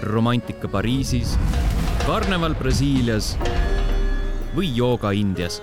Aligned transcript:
romantika 0.00 0.68
Pariisis, 0.68 1.38
karneval 2.06 2.54
Brasiilias 2.54 3.34
või 4.56 4.70
jooga 4.76 5.10
Indias. 5.12 5.62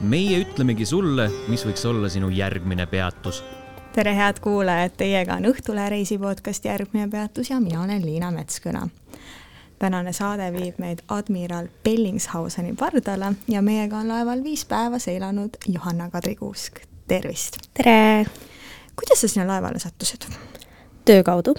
meie 0.00 0.42
ütlemegi 0.42 0.84
sulle, 0.86 1.30
mis 1.48 1.64
võiks 1.64 1.86
olla 1.88 2.08
sinu 2.08 2.28
järgmine 2.28 2.86
peatus. 2.86 3.44
tere, 3.92 4.14
head 4.14 4.40
kuulajad, 4.40 4.96
teiega 4.96 5.34
on 5.34 5.44
Õhtulehe 5.52 5.88
reisi 5.90 6.18
podcast 6.18 6.64
Järgmine 6.64 7.08
peatus 7.08 7.50
ja 7.50 7.60
mina 7.60 7.82
olen 7.82 8.06
Liina 8.06 8.30
Metsküla. 8.30 8.88
tänane 9.78 10.12
saade 10.12 10.52
viib 10.52 10.78
meid 10.78 10.98
admiral 11.08 11.68
Bellingshauseni 11.84 12.74
pardale 12.74 13.32
ja 13.48 13.62
meiega 13.62 13.96
on 13.96 14.08
laeval 14.08 14.42
viis 14.42 14.64
päeva 14.64 14.98
seilanud 14.98 15.56
Johanna 15.68 16.10
Kadrikuusk. 16.10 16.80
tervist! 17.08 17.56
tere! 17.74 18.26
kuidas 18.96 19.20
sa 19.20 19.28
sinna 19.28 19.46
laevale 19.46 19.78
sattusid? 19.78 20.26
Töö 21.06 21.22
kaudu 21.22 21.54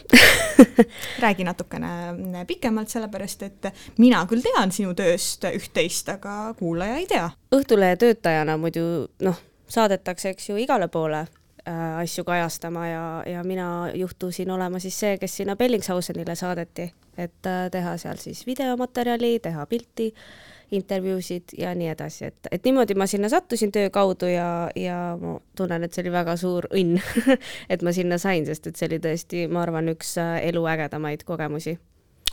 räägi 1.23 1.43
natukene 1.43 2.45
pikemalt, 2.47 2.89
sellepärast 2.89 3.43
et 3.47 3.67
mina 3.97 4.23
küll 4.29 4.43
tean 4.43 4.71
sinu 4.71 4.93
tööst 4.97 5.45
üht-teist, 5.49 6.09
aga 6.11 6.53
kuulaja 6.59 6.97
ei 7.01 7.07
tea. 7.09 7.29
Õhtulehe 7.55 7.97
töötajana 7.99 8.57
muidu 8.59 8.83
noh, 9.23 9.39
saadetakse, 9.69 10.33
eks 10.35 10.49
ju, 10.49 10.57
igale 10.61 10.89
poole 10.91 11.23
äh, 11.23 11.99
asju 12.01 12.25
kajastama 12.27 12.87
ja, 12.87 13.05
ja 13.27 13.43
mina 13.47 13.69
juhtusin 13.95 14.51
olema 14.51 14.81
siis 14.83 14.99
see, 14.99 15.15
kes 15.21 15.39
sinna 15.41 15.55
Bellingshausenile 15.55 16.35
saadeti, 16.35 16.91
et 17.17 17.49
äh, 17.49 17.67
teha 17.71 17.97
seal 18.01 18.19
siis 18.21 18.45
videomaterjali, 18.47 19.37
teha 19.43 19.65
pilti 19.69 20.11
äh, 20.13 20.56
intervjuusid 20.71 21.55
ja 21.57 21.73
nii 21.77 21.91
edasi, 21.93 22.31
et, 22.31 22.49
et 22.51 22.65
niimoodi 22.67 22.95
ma 22.99 23.07
sinna 23.07 23.29
sattusin 23.31 23.71
töö 23.71 23.89
kaudu 23.93 24.29
ja, 24.31 24.69
ja 24.75 24.97
ma 25.21 25.37
tunnen, 25.57 25.83
et 25.83 25.95
see 25.95 26.03
oli 26.03 26.13
väga 26.15 26.35
suur 26.39 26.67
õnn 26.75 26.99
et 27.73 27.85
ma 27.85 27.93
sinna 27.95 28.19
sain, 28.21 28.47
sest 28.47 28.67
et 28.67 28.79
see 28.79 28.89
oli 28.91 28.99
tõesti, 29.03 29.45
ma 29.51 29.63
arvan, 29.63 29.93
üks 29.93 30.17
äh, 30.21 30.39
elu 30.49 30.65
ägedamaid 30.73 31.23
kogemusi 31.27 31.77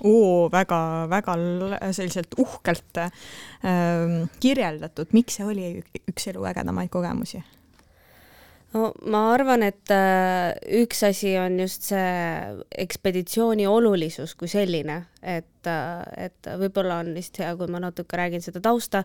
oo, 0.02 0.48
väga, 0.52 0.78
väga 1.10 1.36
selliselt 1.94 2.34
uhkelt 2.38 3.02
äh, 3.04 3.12
kirjeldatud, 4.42 5.12
miks 5.14 5.38
see 5.38 5.46
oli 5.46 5.68
üks 6.10 6.32
elu 6.32 6.50
ägedamaid 6.50 6.90
kogemusi? 6.92 7.44
No 8.74 8.90
ma 9.10 9.22
arvan, 9.32 9.62
et 9.66 9.92
äh, 9.94 10.52
üks 10.82 11.04
asi 11.06 11.34
on 11.38 11.58
just 11.62 11.86
see 11.90 12.04
ekspeditsiooni 12.84 13.66
olulisus 13.70 14.34
kui 14.38 14.50
selline, 14.50 14.98
et, 15.22 15.68
äh, 15.70 16.26
et 16.26 16.50
võib-olla 16.60 17.00
on 17.04 17.12
vist 17.16 17.38
hea, 17.40 17.52
kui 17.58 17.70
ma 17.70 17.80
natuke 17.84 18.18
räägin 18.18 18.44
seda 18.44 18.62
tausta, 18.64 19.04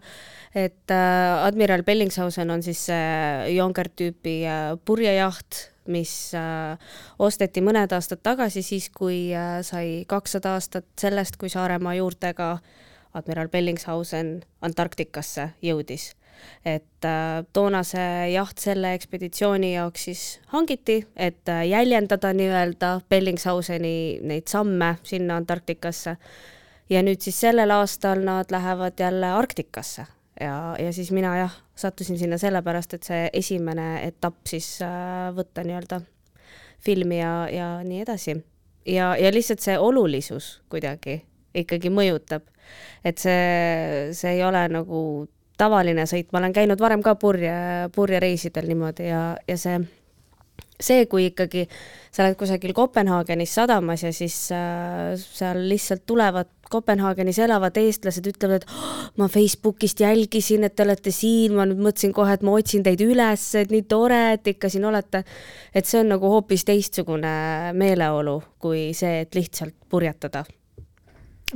et 0.57 0.93
äh, 0.93 1.45
admiral 1.45 1.85
Bellingshausen 1.87 2.49
on 2.53 2.65
siis 2.65 2.87
see 2.89 3.55
Jonker 3.55 3.91
tüüpi 3.93 4.41
purjejaht, 4.85 5.67
mis 5.89 6.11
osteti 7.17 7.63
mõned 7.65 7.89
aastad 7.95 8.19
tagasi, 8.21 8.61
siis 8.61 8.91
kui 8.93 9.31
sai 9.65 10.03
kakssada 10.09 10.51
aastat 10.59 10.85
sellest, 11.01 11.39
kui 11.41 11.49
Saaremaa 11.49 11.95
juurtega 11.97 12.51
admiral 13.17 13.49
Bellingshausen 13.49 14.35
Antarktikasse 14.61 15.47
jõudis 15.65 16.11
et 16.65 17.05
äh, 17.07 17.45
toona 17.53 17.83
see 17.87 18.31
jaht 18.33 18.59
selle 18.59 18.93
ekspeditsiooni 18.97 19.73
jaoks 19.73 20.05
siis 20.09 20.23
hangiti, 20.53 21.01
et 21.15 21.49
äh, 21.49 21.65
jäljendada 21.69 22.33
nii-öelda 22.35 22.99
Bellingshauseni 23.09 24.19
neid 24.21 24.47
samme 24.51 24.95
sinna 25.03 25.39
Antarktikasse. 25.39 26.17
ja 26.89 27.01
nüüd 27.05 27.21
siis 27.21 27.39
sellel 27.39 27.71
aastal 27.71 28.23
nad 28.25 28.51
lähevad 28.51 28.99
jälle 28.99 29.31
Arktikasse 29.31 30.05
ja, 30.39 30.75
ja 30.79 30.93
siis 30.93 31.11
mina 31.11 31.37
jah, 31.37 31.55
sattusin 31.75 32.17
sinna 32.19 32.37
sellepärast, 32.37 32.93
et 32.93 33.03
see 33.03 33.29
esimene 33.33 34.03
etapp 34.07 34.47
siis 34.47 34.79
äh, 34.81 35.29
võtta 35.35 35.63
nii-öelda 35.63 36.01
filmi 36.83 37.19
ja, 37.19 37.33
ja 37.51 37.71
nii 37.83 38.01
edasi. 38.01 38.37
ja, 38.85 39.15
ja 39.15 39.33
lihtsalt 39.33 39.63
see 39.63 39.77
olulisus 39.79 40.59
kuidagi 40.69 41.21
ikkagi 41.53 41.89
mõjutab. 41.89 42.45
et 43.03 43.17
see, 43.17 44.13
see 44.13 44.37
ei 44.37 44.43
ole 44.43 44.67
nagu 44.71 45.01
tavaline 45.59 46.07
sõit, 46.09 46.31
ma 46.31 46.41
olen 46.41 46.55
käinud 46.55 46.81
varem 46.81 47.03
ka 47.05 47.15
purje, 47.19 47.53
purjereisidel 47.95 48.69
niimoodi 48.71 49.09
ja, 49.09 49.23
ja 49.47 49.57
see, 49.59 49.79
see, 50.79 51.05
kui 51.11 51.29
ikkagi 51.29 51.65
sa 52.09 52.23
oled 52.23 52.37
kusagil 52.39 52.73
Kopenhaagenis 52.77 53.53
sadamas 53.57 54.05
ja 54.05 54.13
siis 54.15 54.37
äh, 54.55 55.13
seal 55.19 55.61
lihtsalt 55.69 56.05
tulevad 56.09 56.49
Kopenhaagenis 56.69 57.39
elavad 57.41 57.77
eestlased, 57.81 58.27
ütlevad, 58.29 58.61
et 58.61 58.69
oh, 58.69 58.97
ma 59.17 59.27
Facebookist 59.31 60.03
jälgisin, 60.03 60.67
et 60.67 60.75
te 60.77 60.85
olete 60.85 61.11
siin, 61.13 61.55
ma 61.57 61.65
nüüd 61.65 61.81
mõtlesin 61.81 62.13
kohe, 62.13 62.35
et 62.37 62.45
ma 62.45 62.53
otsin 62.59 62.85
teid 62.85 63.01
üles, 63.01 63.45
et 63.57 63.73
nii 63.73 63.87
tore, 63.89 64.19
et 64.35 64.51
ikka 64.53 64.69
siin 64.69 64.85
olete. 64.85 65.23
et 65.73 65.89
see 65.89 66.03
on 66.03 66.13
nagu 66.13 66.29
hoopis 66.29 66.65
teistsugune 66.69 67.73
meeleolu 67.73 68.37
kui 68.61 68.91
see, 68.93 69.25
et 69.25 69.35
lihtsalt 69.35 69.75
purjetada. 69.89 70.45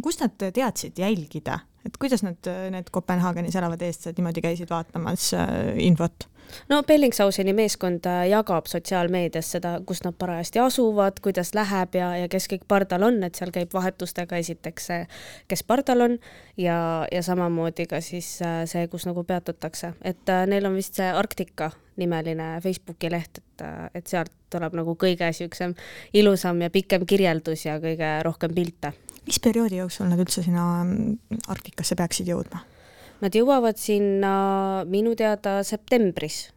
kust 0.02 0.26
nad 0.26 0.50
teadsid 0.54 0.98
jälgida 0.98 1.60
et 1.86 1.98
kuidas 2.00 2.24
nad, 2.24 2.52
need 2.72 2.92
Kopenhaagenis 2.92 3.56
elavad 3.60 3.82
eestlased 3.84 4.20
niimoodi 4.20 4.44
käisid 4.44 4.72
vaatamas 4.72 5.32
äh, 5.38 5.74
infot? 5.84 6.28
no 6.70 6.84
Bellingshauseni 6.88 7.54
meeskond 7.54 8.06
äh, 8.08 8.28
jagab 8.30 8.68
sotsiaalmeedias 8.72 9.52
seda, 9.56 9.74
kus 9.86 10.04
nad 10.06 10.16
parajasti 10.20 10.62
asuvad, 10.64 11.20
kuidas 11.24 11.54
läheb 11.58 11.96
ja, 11.98 12.14
ja 12.24 12.30
kes 12.32 12.48
kõik 12.52 12.68
pardal 12.68 13.08
on, 13.10 13.22
et 13.26 13.40
seal 13.40 13.52
käib 13.56 13.74
vahetustega 13.74 14.40
esiteks 14.44 14.90
see, 14.92 15.06
kes 15.52 15.64
pardal 15.68 16.08
on 16.08 16.18
ja, 16.58 16.78
ja 17.12 17.24
samamoodi 17.26 17.88
ka 17.92 18.02
siis 18.06 18.36
äh, 18.46 18.64
see, 18.70 18.88
kus 18.92 19.08
nagu 19.10 19.24
peatutakse, 19.28 19.94
et 20.04 20.36
neil 20.48 20.70
on 20.70 20.78
vist 20.80 21.00
see 21.00 21.10
Arktika 21.12 21.72
nimeline 22.00 22.58
Facebooki 22.64 23.12
leht, 23.12 23.38
et, 23.44 23.66
et 24.00 24.08
sealt 24.10 24.32
tuleb 24.54 24.76
nagu 24.78 24.96
kõige 25.00 25.28
niisugusem 25.30 25.76
ilusam 26.18 26.62
ja 26.62 26.72
pikem 26.74 27.06
kirjeldus 27.10 27.68
ja 27.68 27.80
kõige 27.82 28.16
rohkem 28.26 28.54
pilte 28.56 28.94
mis 29.28 29.40
perioodi 29.44 29.80
jooksul 29.80 30.10
nad 30.12 30.22
üldse 30.22 30.44
sinna 30.46 30.84
mm, 30.84 31.40
Arktikasse 31.54 31.98
peaksid 32.00 32.30
jõudma? 32.32 32.64
Nad 33.24 33.36
jõuavad 33.38 33.80
sinna 33.80 34.34
minu 34.90 35.16
teada 35.20 35.62
septembris. 35.64 36.50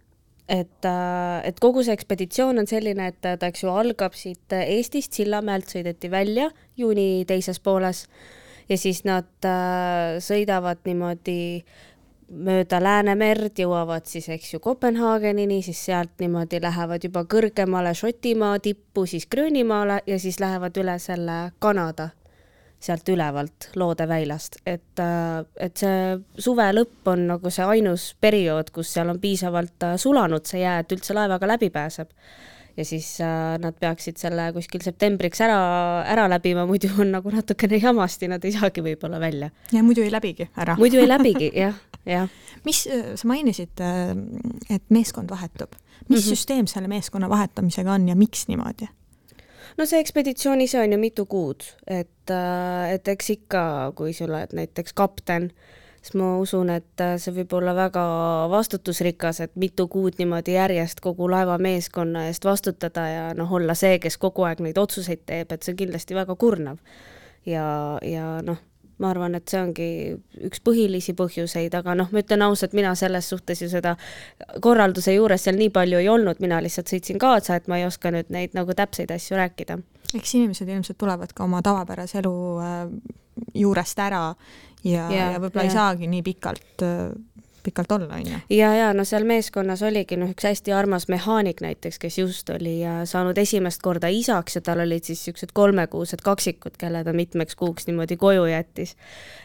et, 0.48 0.84
äh, 0.86 1.42
et 1.42 1.56
kogu 1.58 1.82
see 1.82 1.94
ekspeditsioon 1.96 2.60
on 2.62 2.68
selline, 2.70 3.08
et 3.10 3.16
ta, 3.18 3.34
eks 3.48 3.64
ju, 3.64 3.70
algab 3.74 4.14
siit 4.14 4.52
Eestist, 4.54 5.16
Sillamäelt 5.18 5.66
sõideti 5.66 6.06
välja 6.06 6.52
juuni 6.78 7.24
teises 7.26 7.58
pooles 7.58 8.04
ja 8.68 8.78
siis 8.78 9.02
nad 9.04 9.26
äh, 9.42 10.20
sõidavad 10.22 10.84
niimoodi 10.86 11.64
mööda 12.30 12.78
Läänemerd, 12.82 13.58
jõuavad 13.58 14.06
siis, 14.06 14.28
eks 14.28 14.52
ju, 14.54 14.60
Kopenhaagenini, 14.62 15.60
siis 15.66 15.82
sealt 15.88 16.14
niimoodi 16.22 16.60
lähevad 16.62 17.02
juba 17.02 17.24
kõrgemale 17.26 17.94
Šotimaa 17.94 18.60
tippu, 18.62 19.06
siis 19.06 19.26
Gröönimaale 19.26 20.00
ja 20.06 20.18
siis 20.22 20.38
lähevad 20.38 20.78
üle 20.78 20.98
selle 21.02 21.40
Kanada 21.58 22.10
sealt 22.80 23.08
ülevalt 23.08 23.70
loodeväilast, 23.76 24.60
et, 24.66 25.00
äh, 25.00 25.44
et 25.60 25.76
see 25.80 26.16
suve 26.42 26.66
lõpp 26.76 27.08
on 27.12 27.26
nagu 27.32 27.52
see 27.52 27.64
ainus 27.76 28.10
periood, 28.20 28.70
kus 28.74 28.92
seal 28.96 29.10
on 29.12 29.20
piisavalt 29.22 29.86
äh, 29.86 29.96
sulanud 30.00 30.46
see 30.48 30.62
jää, 30.62 30.82
et 30.82 30.92
üldse 30.92 31.16
laevaga 31.16 31.48
läbi 31.48 31.70
pääseb. 31.72 32.12
ja 32.76 32.84
siis 32.84 33.14
äh, 33.24 33.56
nad 33.58 33.78
peaksid 33.80 34.20
selle 34.20 34.50
kuskil 34.52 34.82
septembriks 34.84 35.40
ära, 35.40 35.56
ära 36.04 36.26
läbima, 36.28 36.66
muidu 36.68 36.90
on 37.00 37.14
nagu 37.14 37.32
natukene 37.32 37.80
jamasti, 37.80 38.28
nad 38.28 38.44
ei 38.44 38.52
saagi 38.52 38.84
võib-olla 38.84 39.20
välja. 39.20 39.50
ja 39.72 39.82
muidu 39.82 40.04
ei 40.04 40.12
läbigi 40.12 40.50
ära. 40.56 40.76
muidu 40.76 41.00
ei 41.00 41.08
läbigi, 41.08 41.50
jah, 41.56 41.80
jah. 42.04 42.28
mis, 42.68 42.84
sa 42.86 43.32
mainisid, 43.32 43.80
et 44.68 44.84
meeskond 44.92 45.32
vahetub. 45.32 45.72
mis 46.08 46.08
mm 46.08 46.14
-hmm. 46.20 46.28
süsteem 46.28 46.66
selle 46.66 46.88
meeskonna 46.88 47.28
vahetamisega 47.28 47.92
on 47.92 48.08
ja 48.08 48.16
miks 48.16 48.48
niimoodi? 48.48 48.92
No 49.76 49.86
see 49.86 50.00
ekspeditsioon 50.00 50.60
ise 50.64 50.80
on 50.80 50.92
ju 50.92 50.98
mitu 51.00 51.26
kuud, 51.26 51.64
et, 51.86 52.30
äh, 52.30 52.92
et 52.94 53.08
eks 53.08 53.30
ikka, 53.36 53.64
kui 53.96 54.14
sa 54.16 54.26
oled 54.28 54.54
näiteks 54.56 54.96
kapten, 54.96 55.50
siis 56.00 56.14
ma 56.18 56.36
usun, 56.40 56.70
et 56.74 57.02
äh, 57.04 57.16
see 57.22 57.34
võib 57.40 57.56
olla 57.58 57.74
väga 57.76 58.04
vastutusrikas, 58.52 59.40
et 59.44 59.56
mitu 59.56 59.88
kuud 59.92 60.20
niimoodi 60.20 60.56
järjest 60.56 61.02
kogu 61.04 61.30
laevameeskonna 61.30 62.26
eest 62.30 62.44
vastutada 62.44 63.08
ja 63.10 63.26
noh, 63.34 63.52
olla 63.52 63.74
see, 63.74 63.98
kes 64.02 64.18
kogu 64.22 64.46
aeg 64.48 64.64
neid 64.64 64.78
otsuseid 64.80 65.26
teeb, 65.26 65.52
et 65.52 65.62
see 65.62 65.74
on 65.74 65.82
kindlasti 65.84 66.18
väga 66.18 66.36
kurnav. 66.36 66.80
ja, 67.46 67.66
ja 68.02 68.40
noh 68.42 68.62
ma 69.02 69.10
arvan, 69.12 69.36
et 69.36 69.48
see 69.50 69.60
ongi 69.60 69.88
üks 70.48 70.62
põhilisi 70.64 71.12
põhjuseid, 71.16 71.74
aga 71.76 71.96
noh, 71.98 72.08
ma 72.12 72.22
ütlen 72.22 72.44
ausalt, 72.46 72.76
mina 72.76 72.94
selles 72.98 73.28
suhtes 73.32 73.60
ju 73.62 73.68
seda 73.72 73.96
korralduse 74.64 75.14
juures 75.16 75.44
seal 75.44 75.58
nii 75.60 75.72
palju 75.74 76.00
ei 76.00 76.08
olnud, 76.12 76.40
mina 76.40 76.62
lihtsalt 76.64 76.92
sõitsin 76.92 77.20
kaasa, 77.20 77.58
et 77.60 77.68
ma 77.68 77.80
ei 77.80 77.86
oska 77.88 78.12
nüüd 78.14 78.32
neid 78.32 78.56
nagu 78.56 78.76
täpseid 78.76 79.12
asju 79.12 79.36
rääkida. 79.36 79.78
eks 80.14 80.34
inimesed 80.38 80.68
ilmselt 80.68 80.98
tulevad 80.98 81.32
ka 81.36 81.44
oma 81.44 81.62
tavapärase 81.62 82.20
elu 82.22 82.34
äh, 82.64 82.76
juurest 83.54 83.98
ära 84.00 84.24
ja, 84.84 85.08
ja, 85.10 85.30
ja 85.34 85.40
võib-olla 85.42 85.66
ei 85.66 85.74
saagi 85.74 86.08
nii 86.10 86.22
pikalt 86.24 86.84
äh, 86.86 87.10
pikalt 87.66 87.92
olla, 87.96 88.14
on 88.14 88.26
ju. 88.30 88.40
ja, 88.56 88.72
ja 88.74 88.92
no 88.96 89.04
seal 89.08 89.26
meeskonnas 89.28 89.82
oligi 89.86 90.18
noh, 90.20 90.30
üks 90.32 90.46
hästi 90.46 90.74
armas 90.76 91.08
mehaanik 91.12 91.60
näiteks, 91.64 91.98
kes 92.02 92.18
just 92.18 92.50
oli 92.54 92.78
saanud 93.04 93.38
esimest 93.38 93.82
korda 93.82 94.10
isaks 94.12 94.58
ja 94.58 94.62
tal 94.64 94.84
olid 94.84 95.04
siis 95.04 95.20
niisugused 95.26 95.54
kolmekuused 95.56 96.22
kaksikud, 96.24 96.76
kelle 96.78 97.02
ta 97.04 97.12
mitmeks 97.16 97.56
kuuks 97.58 97.86
niimoodi 97.86 98.16
koju 98.16 98.46
jättis. 98.50 98.96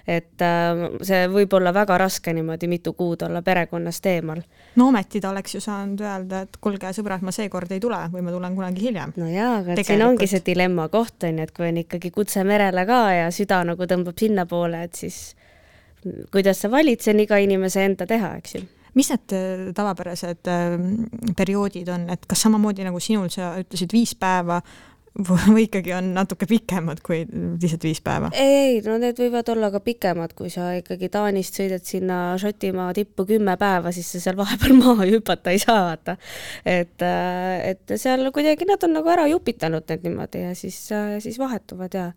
et 0.07 0.41
äh, 0.41 0.85
see 1.05 1.27
võib 1.31 1.53
olla 1.57 1.73
väga 1.73 1.97
raske 2.01 2.33
niimoodi 2.33 2.67
mitu 2.67 2.93
kuud 2.93 3.21
olla 3.25 3.41
perekonnast 3.41 4.05
eemal. 4.05 4.41
no 4.75 4.87
ometi 4.87 5.21
ta 5.21 5.29
oleks 5.29 5.55
ju 5.55 5.61
saanud 5.61 6.01
öelda, 6.01 6.45
et 6.45 6.57
kuulge, 6.61 6.93
sõbrad, 6.93 7.25
ma 7.25 7.31
seekord 7.31 7.71
ei 7.71 7.79
tule 7.79 7.99
või 8.13 8.25
ma 8.25 8.31
tulen 8.31 8.55
kunagi 8.55 8.87
hiljem. 8.87 9.13
no 9.17 9.29
jaa, 9.29 9.57
aga 9.61 9.75
et 9.75 9.85
siin 9.85 10.05
ongi 10.05 10.27
see 10.27 10.45
dilemma 10.45 10.89
koht, 10.89 11.23
on 11.23 11.37
ju, 11.41 11.49
et 11.49 11.53
kui 11.55 11.69
on 11.69 11.83
ikkagi 11.83 12.11
kutse 12.11 12.43
merele 12.43 12.85
ka 12.85 13.03
ja 13.15 13.29
süda 13.31 13.63
nagu 13.67 13.89
tõmbab 13.89 14.17
sinnapoole, 14.19 14.83
et 14.87 15.05
siis 15.05 15.21
kuidas 16.31 16.61
sa 16.63 16.71
valid, 16.71 17.01
see 17.01 17.15
on 17.15 17.25
iga 17.25 17.41
inimese 17.41 17.83
enda 17.85 18.07
teha, 18.09 18.35
eks 18.41 18.55
ju 18.59 18.67
mis 18.93 19.09
need 19.11 19.33
äh, 19.35 19.73
tavapärased 19.75 20.47
äh, 20.51 20.77
perioodid 21.37 21.89
on, 21.93 22.09
et 22.11 22.25
kas 22.27 22.45
samamoodi 22.47 22.85
nagu 22.87 22.99
sinul, 22.99 23.29
sa 23.31 23.53
ütlesid 23.61 23.93
viis 23.95 24.15
päeva 24.19 24.61
või 25.51 25.65
ikkagi 25.65 25.91
on 25.91 26.13
natuke 26.15 26.47
pikemad 26.47 27.01
kui 27.03 27.25
lihtsalt 27.27 27.83
viis 27.83 27.99
päeva? 28.03 28.29
ei, 28.31 28.79
no 28.85 28.95
need 28.99 29.19
võivad 29.19 29.49
olla 29.51 29.67
ka 29.73 29.81
pikemad, 29.83 30.31
kui 30.37 30.51
sa 30.53 30.69
ikkagi 30.77 31.09
Taanist 31.11 31.59
sõidad 31.59 31.83
sinna 31.87 32.19
Šotimaa 32.39 32.93
tippu 32.95 33.25
kümme 33.27 33.57
päeva, 33.59 33.91
siis 33.95 34.07
sa 34.13 34.23
seal 34.23 34.39
vahepeal 34.39 34.75
maha 34.79 35.07
hüpata 35.09 35.51
ei 35.51 35.59
saa, 35.59 35.83
vaata. 35.89 36.15
et, 36.63 36.95
äh, 37.03 37.73
et 37.73 37.95
seal 37.99 38.31
kuidagi 38.31 38.67
nad 38.69 38.83
on 38.87 38.95
nagu 38.99 39.11
ära 39.11 39.27
jupitanud 39.31 39.87
need 39.91 40.07
niimoodi 40.07 40.45
ja 40.47 40.55
siis, 40.55 40.79
siis 41.23 41.39
vahetuvad 41.39 41.95
ja 41.99 42.11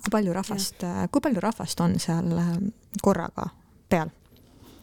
kui 0.00 0.12
palju 0.12 0.32
rahvast, 0.32 0.86
kui 1.12 1.24
palju 1.24 1.42
rahvast 1.44 1.84
on 1.84 1.98
seal 2.00 2.32
korraga 3.02 3.50
peal? 3.88 4.10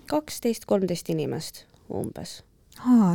kaksteist, 0.07 0.65
kolmteist 0.65 1.09
inimest 1.09 1.65
umbes. 1.93 2.43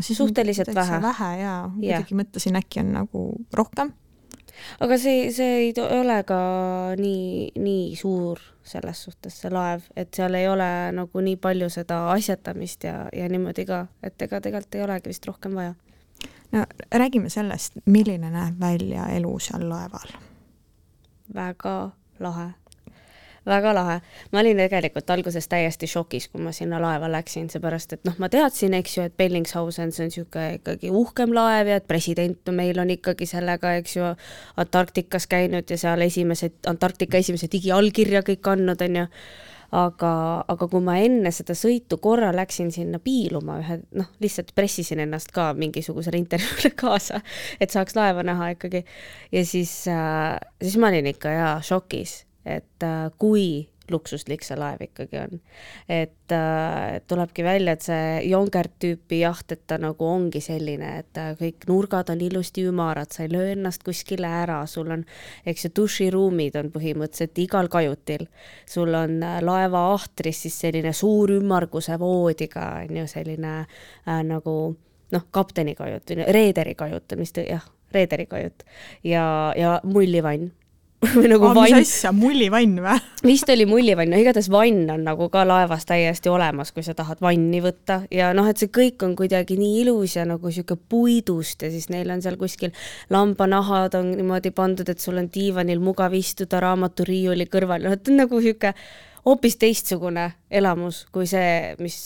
siis 0.00 0.19
suhteliselt 0.19 0.75
vähe. 0.75 1.03
vähe 1.03 1.37
jaa, 1.41 1.69
muidugi 1.69 2.15
mõtlesin, 2.15 2.56
äkki 2.56 2.81
on 2.81 2.93
nagu 2.93 3.27
rohkem. 3.55 3.93
aga 4.81 4.99
see, 4.99 5.31
see 5.33 5.55
ei 5.69 6.00
ole 6.00 6.23
ka 6.29 6.41
nii, 6.99 7.53
nii 7.59 7.97
suur 7.97 8.41
selles 8.62 9.05
suhtes, 9.05 9.41
see 9.41 9.50
laev, 9.50 9.87
et 9.97 10.12
seal 10.15 10.35
ei 10.39 10.49
ole 10.49 10.69
nagu 10.95 11.21
nii 11.21 11.37
palju 11.37 11.71
seda 11.73 12.05
asjatamist 12.12 12.85
ja, 12.85 13.09
ja 13.12 13.29
niimoodi 13.29 13.65
ka, 13.67 13.87
et 14.03 14.23
ega 14.23 14.41
tegelikult 14.41 14.77
ei 14.77 14.85
olegi 14.85 15.15
vist 15.15 15.27
rohkem 15.27 15.56
vaja. 15.56 15.75
no 16.53 16.67
räägime 16.93 17.31
sellest, 17.31 17.81
milline 17.87 18.31
näeb 18.31 18.61
välja 18.61 19.09
elu 19.17 19.38
seal 19.38 19.69
laeval 19.69 20.12
väga 21.35 21.91
lahe 22.21 22.53
väga 23.47 23.75
lahe. 23.75 24.00
ma 24.33 24.41
olin 24.41 24.56
tegelikult 24.62 25.11
alguses 25.11 25.49
täiesti 25.49 25.87
šokis, 25.91 26.29
kui 26.33 26.43
ma 26.43 26.53
sinna 26.53 26.81
laeva 26.83 27.11
läksin, 27.12 27.49
seepärast 27.50 27.97
et 27.97 28.05
noh, 28.09 28.17
ma 28.23 28.29
teadsin, 28.33 28.75
eks 28.79 28.97
ju, 28.97 29.06
et 29.09 29.17
Bellingshausen, 29.17 29.93
see 29.93 30.06
on 30.06 30.12
niisugune 30.12 30.59
ikkagi 30.59 30.91
uhkem 31.03 31.35
laev 31.37 31.73
ja 31.73 31.79
et 31.81 31.89
president 31.89 32.53
meil 32.55 32.79
on 32.79 32.91
ikkagi 32.94 33.27
sellega, 33.27 33.77
eks 33.83 33.97
ju, 33.97 34.12
Antarktikas 34.62 35.27
käinud 35.31 35.71
ja 35.71 35.79
seal 35.79 36.05
esimesed, 36.06 36.61
Antarktika 36.71 37.19
esimese 37.19 37.50
digiallkirja 37.53 38.23
kõik 38.27 38.53
andnud, 38.55 38.87
on 38.87 39.03
ju 39.03 39.09
aga, 39.73 40.12
aga 40.53 40.69
kui 40.69 40.85
ma 40.85 40.99
enne 41.00 41.33
seda 41.35 41.56
sõitu 41.56 41.97
korra 42.03 42.31
läksin 42.37 42.71
sinna 42.75 43.00
piiluma 43.03 43.59
ühe, 43.62 43.79
noh, 43.97 44.11
lihtsalt 44.23 44.53
pressisin 44.56 45.00
ennast 45.06 45.33
ka 45.35 45.50
mingisugusele 45.59 46.21
intervjuule 46.21 46.75
kaasa, 46.83 47.23
et 47.61 47.73
saaks 47.73 47.97
laeva 47.97 48.25
näha 48.27 48.53
ikkagi. 48.56 48.85
ja 49.33 49.45
siis 49.49 49.73
äh,, 49.88 50.37
siis 50.62 50.77
ma 50.77 50.93
olin 50.93 51.09
ikka 51.15 51.33
jaa 51.33 51.55
šokis, 51.65 52.23
et 52.44 52.87
äh, 52.87 53.11
kui 53.19 53.73
luksuslik 53.91 54.44
see 54.47 54.56
laev 54.59 54.83
ikkagi 54.87 55.19
on. 55.21 55.41
et 55.89 56.33
äh, 56.33 57.00
tulebki 57.09 57.44
välja, 57.44 57.75
et 57.75 57.85
see 57.85 58.29
Jonkert 58.31 58.75
tüüpi 58.83 59.23
jaht, 59.23 59.53
et 59.53 59.65
ta 59.67 59.79
nagu 59.83 60.06
ongi 60.06 60.41
selline, 60.44 60.93
et 61.03 61.21
äh, 61.21 61.33
kõik 61.39 61.67
nurgad 61.69 62.12
on 62.12 62.23
ilusti 62.23 62.67
ümarad, 62.69 63.12
sa 63.12 63.27
ei 63.27 63.33
löö 63.33 63.50
ennast 63.56 63.85
kuskile 63.87 64.31
ära, 64.43 64.61
sul 64.71 64.91
on, 64.94 65.05
eks 65.47 65.67
ju, 65.67 65.73
duširuumid 65.83 66.56
on 66.61 66.71
põhimõtteliselt 66.75 67.43
igal 67.43 67.71
kajutil. 67.73 68.27
sul 68.67 68.95
on 68.95 69.19
äh, 69.23 69.41
laeva 69.43 69.88
ahtris 69.93 70.45
siis 70.47 70.61
selline 70.67 70.93
suur 70.97 71.35
ümmarguse 71.38 71.99
voodiga, 71.99 72.69
on 72.87 73.03
ju, 73.03 73.06
selline 73.11 73.59
äh, 73.62 74.25
nagu 74.27 74.56
noh, 75.12 75.29
kapteni 75.31 75.75
kajut 75.77 76.17
reederi 76.33 76.75
kajut, 76.75 77.19
mis 77.21 77.33
ta, 77.33 77.45
jah, 77.45 77.65
reederi 77.93 78.27
kajut 78.27 78.65
ja, 79.05 79.53
ja 79.56 79.81
mullivann 79.85 80.53
või 81.16 81.31
nagu 81.32 81.49
oh, 81.49 81.54
vann. 81.56 81.75
mis 81.75 81.90
asja, 81.90 82.12
mullivann 82.14 82.78
või? 82.82 82.96
vist 83.32 83.50
oli 83.50 83.66
mullivann, 83.66 84.12
no 84.12 84.20
igatahes 84.22 84.49
vann 84.52 84.90
on 84.94 85.04
nagu 85.06 85.28
ka 85.32 85.43
laevas 85.49 85.87
täiesti 85.88 86.31
olemas, 86.31 86.72
kui 86.75 86.84
sa 86.87 86.94
tahad 86.99 87.22
vanni 87.25 87.62
võtta 87.64 88.02
ja 88.14 88.31
noh, 88.37 88.46
et 88.50 88.62
see 88.62 88.70
kõik 88.72 89.02
on 89.06 89.16
kuidagi 89.19 89.58
nii 89.58 89.81
ilus 89.82 90.16
ja 90.19 90.26
nagu 90.28 90.52
sihuke 90.54 90.76
puidust 90.76 91.64
ja 91.66 91.72
siis 91.75 91.88
neil 91.93 92.10
on 92.14 92.22
seal 92.22 92.38
kuskil 92.40 92.75
lambanahad 93.10 93.99
on 93.99 94.12
niimoodi 94.14 94.54
pandud, 94.54 94.88
et 94.88 95.02
sul 95.02 95.19
on 95.19 95.31
diivanil 95.32 95.82
mugav 95.82 96.14
istuda 96.14 96.62
raamaturiiuli 96.62 97.49
kõrval, 97.50 97.82
noh, 97.87 97.99
et 97.99 98.12
on 98.12 98.22
nagu 98.22 98.43
sihuke 98.44 98.75
hoopis 99.26 99.58
teistsugune 99.58 100.31
elamus 100.50 101.04
kui 101.14 101.26
see, 101.31 101.75
mis, 101.82 101.99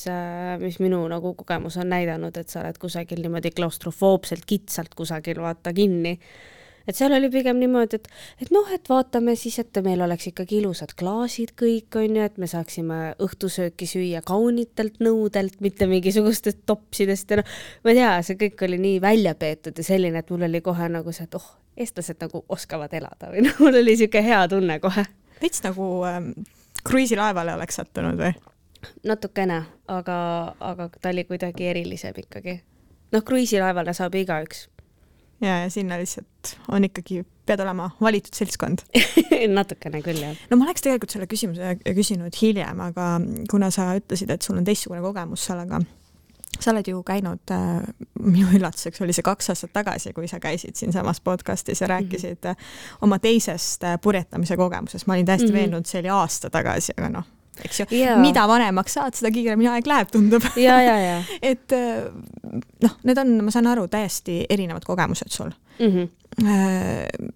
mis 0.63 0.81
minu 0.85 1.05
nagu 1.13 1.37
kogemus 1.37 1.77
on 1.81 1.93
näidanud, 1.93 2.37
et 2.37 2.53
sa 2.53 2.63
oled 2.65 2.81
kusagil 2.81 3.21
niimoodi 3.25 3.53
klaustrofoobselt 3.57 4.49
kitsalt 4.49 4.97
kusagil 4.97 5.45
vaata 5.45 5.77
kinni 5.77 6.17
et 6.89 6.97
seal 6.97 7.15
oli 7.17 7.29
pigem 7.33 7.59
niimoodi, 7.61 7.99
et, 8.01 8.09
et 8.43 8.53
noh, 8.55 8.67
et 8.75 8.89
vaatame 8.91 9.35
siis, 9.39 9.59
et 9.63 9.81
meil 9.85 10.03
oleks 10.05 10.31
ikkagi 10.31 10.61
ilusad 10.61 10.95
klaasid 10.99 11.55
kõik, 11.59 11.99
on 11.99 12.19
ju, 12.19 12.25
et 12.27 12.41
me 12.41 12.49
saaksime 12.51 13.01
õhtusööki 13.23 13.89
süüa 13.91 14.23
kaunitelt 14.27 15.01
nõudelt, 15.05 15.61
mitte 15.65 15.89
mingisugustest 15.91 16.65
topsidest 16.67 17.35
ja 17.35 17.41
noh, 17.43 17.55
ma 17.85 17.95
ei 17.95 18.01
tea, 18.01 18.13
see 18.27 18.41
kõik 18.47 18.67
oli 18.69 18.81
nii 18.83 19.01
välja 19.05 19.35
peetud 19.39 19.79
ja 19.79 19.87
selline, 19.87 20.23
et 20.23 20.31
mul 20.35 20.47
oli 20.49 20.63
kohe 20.65 20.91
nagu 20.93 21.15
see, 21.15 21.27
et 21.29 21.39
oh, 21.39 21.49
eestlased 21.77 22.21
nagu 22.23 22.45
oskavad 22.49 22.95
elada 22.97 23.33
või 23.33 23.45
noh, 23.47 23.57
mul 23.63 23.75
oli 23.75 23.97
niisugune 23.97 24.27
hea 24.27 24.45
tunne 24.53 24.79
kohe. 24.83 25.07
veits 25.43 25.65
nagu 25.67 25.89
ähm, 26.09 26.31
kruiisilaevale 26.87 27.59
oleks 27.59 27.83
sattunud 27.83 28.21
või? 28.21 28.37
natukene, 29.05 29.65
aga, 29.91 30.17
aga 30.63 30.89
ta 31.01 31.11
oli 31.11 31.25
kuidagi 31.27 31.67
erilisem 31.73 32.15
ikkagi. 32.23 32.61
noh, 33.13 33.25
kruiisilaevale 33.27 33.95
saab 33.97 34.15
igaüks 34.15 34.69
ja, 35.41 35.59
ja 35.63 35.71
sinna 35.71 35.99
lihtsalt 36.01 36.57
on 36.73 36.87
ikkagi, 36.87 37.23
pead 37.47 37.61
olema 37.63 37.91
valitud 38.01 38.35
seltskond 38.37 38.85
natukene 39.59 40.01
küll, 40.05 40.23
jah. 40.23 40.41
no 40.51 40.59
ma 40.61 40.69
oleks 40.69 40.85
tegelikult 40.87 41.15
selle 41.15 41.29
küsimuse 41.31 41.77
küsinud 41.85 42.41
hiljem, 42.41 42.81
aga 42.89 43.17
kuna 43.51 43.71
sa 43.75 43.93
ütlesid, 43.99 44.33
et 44.33 44.47
sul 44.47 44.59
on 44.61 44.67
teistsugune 44.67 45.03
kogemus 45.05 45.47
sellega, 45.51 45.81
sa 46.57 46.73
oled 46.73 46.89
ju 46.89 47.03
käinud 47.07 47.53
äh,, 47.53 47.85
minu 48.23 48.49
üllatuseks 48.57 49.03
oli 49.05 49.15
see 49.17 49.27
kaks 49.27 49.53
aastat 49.53 49.75
tagasi, 49.77 50.15
kui 50.17 50.29
sa 50.31 50.41
käisid 50.43 50.79
siinsamas 50.79 51.21
podcast'is 51.21 51.83
ja 51.85 51.91
rääkisid 51.93 52.39
mm 52.43 52.51
-hmm. 52.51 52.99
oma 53.03 53.19
teisest 53.19 53.85
äh, 53.85 54.01
purjetamise 54.01 54.57
kogemusest, 54.57 55.07
ma 55.07 55.15
olin 55.15 55.27
täiesti 55.27 55.49
mm 55.49 55.53
-hmm. 55.53 55.59
veendunud, 55.59 55.87
see 55.87 56.01
oli 56.01 56.09
aasta 56.09 56.51
tagasi, 56.51 56.93
aga 56.97 57.09
noh, 57.09 57.27
eks 57.65 57.81
ju 57.81 57.87
yeah., 57.91 58.21
mida 58.21 58.47
vanemaks 58.49 58.99
saad, 58.99 59.17
seda 59.19 59.33
kiiremini 59.35 59.71
aeg 59.73 59.89
läheb, 59.89 60.11
tundub. 60.13 60.45
ja, 60.61 60.81
ja, 60.83 60.97
ja. 61.01 61.17
et 61.53 61.73
äh, 61.77 62.07
noh, 62.85 62.99
need 63.09 63.23
on, 63.23 63.35
ma 63.47 63.55
saan 63.55 63.71
aru, 63.73 63.89
täiesti 63.93 64.45
erinevad 64.51 64.87
kogemused 64.87 65.33
sul 65.35 65.53
mm. 65.79 65.93
-hmm. 65.93 67.31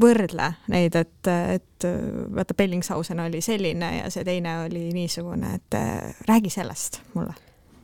võrdle 0.00 0.52
neid, 0.72 0.96
et, 0.96 1.30
et 1.56 1.88
vaata, 2.34 2.54
Bellingshausen 2.54 3.20
oli 3.20 3.40
selline 3.44 3.96
ja 3.98 4.10
see 4.10 4.24
teine 4.24 4.60
oli 4.64 4.90
niisugune, 4.96 5.54
et 5.60 5.78
äh, 5.78 6.14
räägi 6.28 6.50
sellest 6.50 7.02
mulle 7.14 7.34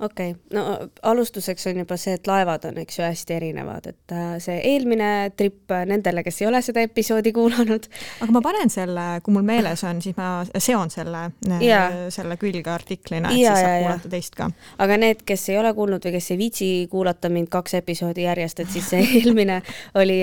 okei 0.01 0.31
okay., 0.31 0.41
no 0.53 0.89
alustuseks 1.03 1.67
on 1.67 1.81
juba 1.81 1.97
see, 2.01 2.17
et 2.17 2.27
laevad 2.29 2.65
on, 2.69 2.79
eks 2.83 2.99
ju, 2.99 3.05
hästi 3.05 3.37
erinevad, 3.37 3.87
et 3.91 4.15
äh, 4.15 4.37
see 4.43 4.57
eelmine 4.73 5.11
trip 5.37 5.73
äh, 5.73 5.85
nendele, 5.89 6.23
kes 6.27 6.43
ei 6.43 6.49
ole 6.51 6.61
seda 6.65 6.83
episoodi 6.85 7.33
kuulanud. 7.37 7.89
aga 8.23 8.35
ma 8.35 8.43
panen 8.45 8.73
selle, 8.73 9.07
kui 9.25 9.35
mul 9.37 9.47
meeles 9.47 9.85
on, 9.89 10.03
siis 10.05 10.17
ma 10.19 10.31
seon 10.63 10.93
selle, 10.93 11.27
äh, 11.49 11.97
selle 12.15 12.37
külge 12.41 12.73
artiklina, 12.73 13.33
et 13.33 13.41
ja, 13.41 13.55
siis 13.55 13.67
saab 13.67 13.85
kuulata 13.87 14.13
teist 14.17 14.39
ka. 14.39 14.51
aga 14.85 15.01
need, 15.01 15.25
kes 15.29 15.49
ei 15.53 15.61
ole 15.63 15.73
kuulnud 15.77 16.09
või 16.09 16.17
kes 16.19 16.31
ei 16.35 16.41
viitsi 16.41 16.71
kuulata 16.93 17.33
mind 17.33 17.51
kaks 17.53 17.79
episoodi 17.81 18.27
järjest, 18.27 18.65
et 18.65 18.73
siis 18.77 18.91
see 18.93 19.05
eelmine 19.21 19.61
oli 19.97 20.21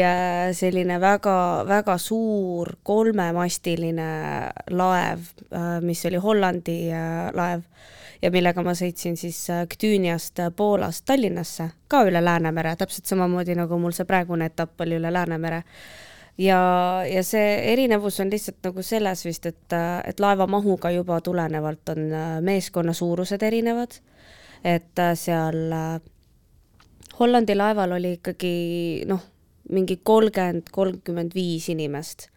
selline 0.54 1.00
väga-väga 1.02 1.98
suur 2.02 2.76
kolmemastiline 2.84 4.10
laev, 4.74 5.26
mis 5.84 6.06
oli 6.10 6.22
Hollandi 6.22 6.80
laev 7.34 7.64
ja 8.24 8.32
millega 8.32 8.64
ma 8.64 8.74
sõitsin 8.78 9.18
siis 9.20 9.40
äh, 9.52 9.66
Gdyniast 9.70 10.40
äh, 10.40 10.52
Poolast 10.56 11.06
Tallinnasse, 11.10 11.70
ka 11.92 12.04
üle 12.08 12.22
Läänemere, 12.24 12.76
täpselt 12.80 13.10
samamoodi 13.10 13.58
nagu 13.60 13.78
mul 13.80 13.96
see 13.96 14.08
praegune 14.08 14.48
etapp 14.52 14.82
oli 14.86 14.98
üle 15.00 15.12
Läänemere. 15.14 15.64
Ja, 16.42 16.60
ja 17.06 17.22
see 17.22 17.60
erinevus 17.74 18.18
on 18.24 18.32
lihtsalt 18.34 18.64
nagu 18.66 18.82
selles 18.82 19.22
vist, 19.26 19.46
et, 19.46 19.76
äh, 19.76 20.00
et 20.10 20.24
laeva 20.24 20.48
mahuga 20.48 20.92
juba 20.96 21.20
tulenevalt 21.22 21.94
on 21.94 22.08
meeskonna 22.42 22.96
suurused 22.98 23.44
erinevad, 23.44 24.00
et 24.64 25.04
seal 25.20 25.76
Hollandi 27.20 27.54
laeval 27.54 27.92
oli 28.00 28.16
ikkagi 28.18 28.54
noh, 29.06 29.20
mingi 29.76 30.00
kolmkümmend, 30.04 30.72
kolmkümmend 30.74 31.36
viis 31.36 31.68
inimest, 31.70 32.30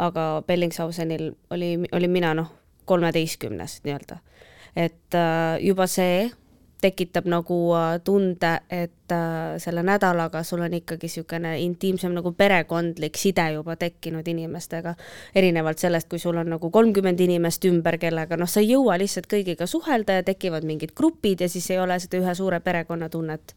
aga 0.00 0.42
Bellingshausenil 0.46 1.28
oli, 1.54 1.76
olin 1.92 2.10
mina 2.10 2.32
noh, 2.34 2.50
kolmeteistkümnes 2.88 3.82
nii-öelda 3.84 4.18
et 4.78 5.14
äh, 5.14 5.58
juba 5.64 5.88
see 5.90 6.28
tekitab 6.78 7.26
nagu 7.26 7.56
äh, 7.74 7.98
tunde, 8.06 8.52
et 8.70 9.12
äh, 9.12 9.58
selle 9.58 9.82
nädalaga 9.82 10.44
sul 10.46 10.62
on 10.62 10.76
ikkagi 10.78 11.08
niisugune 11.08 11.56
intiimsem 11.64 12.14
nagu 12.14 12.30
perekondlik 12.32 13.18
side 13.18 13.48
juba 13.56 13.74
tekkinud 13.76 14.28
inimestega. 14.28 14.94
erinevalt 15.34 15.78
sellest, 15.82 16.08
kui 16.08 16.22
sul 16.22 16.38
on 16.38 16.54
nagu 16.54 16.70
kolmkümmend 16.70 17.20
inimest 17.20 17.64
ümber, 17.64 17.98
kellega 17.98 18.38
noh, 18.38 18.46
sa 18.46 18.62
ei 18.62 18.70
jõua 18.72 18.98
lihtsalt 19.02 19.26
kõigiga 19.26 19.66
suhelda 19.66 20.20
ja 20.20 20.22
tekivad 20.22 20.64
mingid 20.64 20.94
grupid 20.94 21.40
ja 21.40 21.48
siis 21.48 21.70
ei 21.70 21.82
ole 21.82 21.98
seda 21.98 22.22
ühe 22.22 22.34
suure 22.38 22.60
perekonna 22.60 23.08
tunnet 23.10 23.56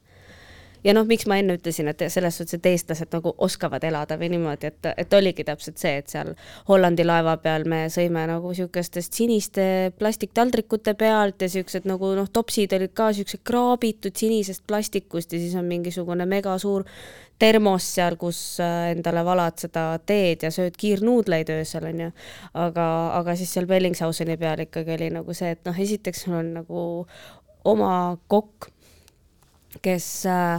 ja 0.83 0.93
noh, 0.95 1.05
miks 1.07 1.27
ma 1.29 1.37
enne 1.41 1.55
ütlesin, 1.59 1.89
et 1.91 2.03
selles 2.13 2.37
suhtes, 2.37 2.57
et 2.57 2.69
eestlased 2.71 3.11
nagu 3.13 3.33
oskavad 3.45 3.83
elada 3.87 4.17
või 4.19 4.31
niimoodi, 4.35 4.71
et, 4.71 4.91
et 5.03 5.13
oligi 5.17 5.45
täpselt 5.47 5.81
see, 5.81 5.97
et 6.01 6.11
seal 6.11 6.33
Hollandi 6.69 7.05
laeva 7.05 7.37
peal 7.43 7.67
me 7.69 7.83
sõime 7.93 8.25
nagu 8.29 8.51
niisugustest 8.51 9.17
siniste 9.17 9.65
plastiktaldrikute 9.99 10.95
pealt 10.99 11.41
ja 11.41 11.49
siuksed 11.51 11.87
nagu 11.89 12.13
noh, 12.17 12.29
topsid 12.33 12.73
olid 12.77 12.95
ka 12.97 13.11
siuksed 13.15 13.43
kraabitud 13.47 14.15
sinisest 14.17 14.65
plastikust 14.67 15.33
ja 15.33 15.41
siis 15.41 15.55
on 15.59 15.69
mingisugune 15.69 16.25
megasuur 16.29 16.87
termos 17.41 17.85
seal, 17.95 18.17
kus 18.21 18.39
äh, 18.61 18.91
endale 18.95 19.23
valad 19.25 19.57
seda 19.61 19.85
teed 20.05 20.45
ja 20.45 20.51
sööd 20.53 20.75
kiirnuudleid 20.77 21.49
öösel, 21.55 21.87
onju. 21.89 22.11
aga, 22.53 22.87
aga 23.17 23.35
siis 23.39 23.53
seal 23.55 23.69
Bellingshauseni 23.69 24.37
peal 24.41 24.65
ikkagi 24.67 24.95
oli 24.97 25.09
nagu 25.15 25.33
see, 25.37 25.55
et 25.55 25.63
noh, 25.65 25.77
esiteks 25.87 26.27
sul 26.27 26.37
on 26.37 26.53
nagu 26.59 26.83
oma 27.71 27.93
kokk 28.31 28.69
kes 29.81 30.25
äh, 30.29 30.55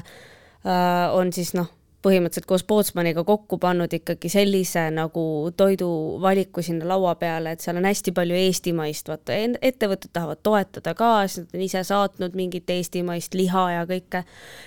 äh, 0.67 1.15
on 1.15 1.33
siis 1.33 1.55
noh, 1.55 1.71
põhimõtteliselt 2.03 2.49
koos 2.51 2.65
Pootsmaniga 2.67 3.23
kokku 3.27 3.59
pannud 3.63 3.93
ikkagi 3.95 4.31
sellise 4.33 4.89
nagu 4.95 5.25
toiduvaliku 5.57 6.63
sinna 6.65 6.89
laua 6.91 7.15
peale, 7.21 7.55
et 7.55 7.63
seal 7.63 7.79
on 7.79 7.87
hästi 7.87 8.15
palju 8.17 8.39
eestimaist, 8.39 9.11
vaata 9.11 9.37
ettevõtted 9.63 10.11
tahavad 10.15 10.43
toetada 10.43 10.97
ka, 10.99 11.13
siis 11.29 11.45
nad 11.45 11.59
on 11.59 11.65
ise 11.69 11.85
saatnud 11.87 12.39
mingit 12.39 12.71
eestimaist 12.75 13.37
liha 13.39 13.67
ja 13.77 13.85
kõike. 13.91 14.25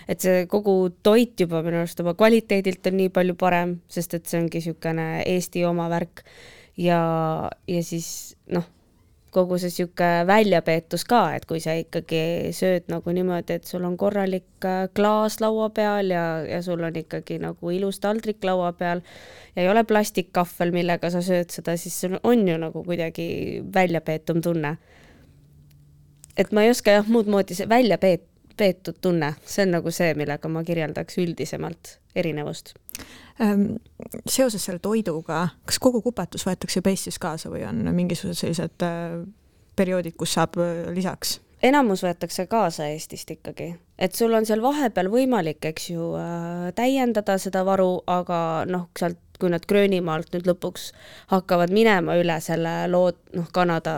et 0.08 0.24
see 0.24 0.46
kogu 0.52 0.78
toit 1.04 1.40
juba 1.40 1.64
minu 1.66 1.82
arust 1.84 2.00
oma 2.04 2.16
kvaliteedilt 2.16 2.88
on 2.92 3.00
nii 3.02 3.12
palju 3.16 3.36
parem, 3.40 3.80
sest 3.92 4.16
et 4.16 4.32
see 4.32 4.40
ongi 4.40 4.62
niisugune 4.62 5.10
Eesti 5.26 5.66
oma 5.68 5.90
värk. 5.92 6.24
ja, 6.78 7.02
ja 7.68 7.84
siis 7.84 8.38
noh 8.48 8.72
kogu 9.36 9.58
see 9.60 9.72
niisugune 9.72 10.26
väljapeetus 10.30 11.04
ka, 11.10 11.22
et 11.36 11.46
kui 11.50 11.62
sa 11.64 11.76
ikkagi 11.78 12.52
sööd 12.56 12.90
nagu 12.92 13.14
niimoodi, 13.16 13.60
et 13.60 13.70
sul 13.70 13.86
on 13.88 13.98
korralik 14.00 14.68
äh, 14.68 14.86
klaas 14.96 15.40
laua 15.44 15.70
peal 15.76 16.14
ja, 16.14 16.26
ja 16.48 16.62
sul 16.66 16.84
on 16.88 17.00
ikkagi 17.02 17.40
nagu 17.44 17.74
ilus 17.76 18.00
taldrik 18.04 18.44
laua 18.48 18.72
peal 18.78 19.04
ja 19.56 19.64
ei 19.64 19.72
ole 19.72 19.86
plastikkahvel, 19.88 20.74
millega 20.76 21.12
sa 21.14 21.24
sööd 21.26 21.54
seda, 21.54 21.78
siis 21.80 21.98
sul 22.06 22.20
on 22.24 22.48
ju 22.48 22.60
nagu 22.62 22.84
kuidagi 22.86 23.28
väljapeetum 23.76 24.42
tunne. 24.46 24.78
et 26.38 26.52
ma 26.52 26.66
ei 26.66 26.72
oska 26.72 27.00
jah, 27.00 27.08
muud 27.08 27.28
moodi 27.32 27.56
välja 27.70 27.98
peet-, 27.98 28.35
peetud 28.58 28.98
tunne, 29.02 29.34
see 29.46 29.66
on 29.66 29.78
nagu 29.78 29.92
see, 29.94 30.14
millega 30.18 30.50
ma 30.52 30.64
kirjeldaks 30.66 31.20
üldisemalt 31.24 31.98
erinevust. 32.16 32.74
Ehm, 33.44 33.76
seoses 34.30 34.64
selle 34.64 34.80
toiduga, 34.84 35.48
kas 35.68 35.80
kogu 35.84 36.02
kupatus 36.06 36.46
võetakse 36.48 36.80
juba 36.80 36.94
Eestis 36.94 37.20
kaasa 37.22 37.52
või 37.52 37.66
on 37.68 37.84
mingisugused 37.96 38.40
sellised 38.40 38.86
äh, 38.88 39.18
perioodid, 39.76 40.16
kus 40.20 40.38
saab 40.38 40.60
äh, 40.62 40.86
lisaks? 40.96 41.40
enamus 41.66 42.04
võetakse 42.06 42.46
kaasa 42.52 42.90
Eestist 42.92 43.32
ikkagi, 43.32 43.72
et 43.98 44.16
sul 44.16 44.34
on 44.38 44.46
seal 44.46 44.62
vahepeal 44.62 45.10
võimalik, 45.10 45.64
eks 45.66 45.90
ju 45.90 46.12
äh,, 46.20 46.70
täiendada 46.78 47.40
seda 47.42 47.64
varu, 47.66 48.04
aga 48.12 48.40
noh, 48.70 48.90
sealt, 49.00 49.20
kui 49.40 49.52
nad 49.52 49.66
Gröönimaalt 49.68 50.32
nüüd 50.36 50.48
lõpuks 50.48 50.92
hakkavad 51.32 51.74
minema 51.76 52.16
üle 52.20 52.38
selle 52.44 52.86
loo, 52.92 53.10
noh, 53.36 53.50
Kanada 53.56 53.96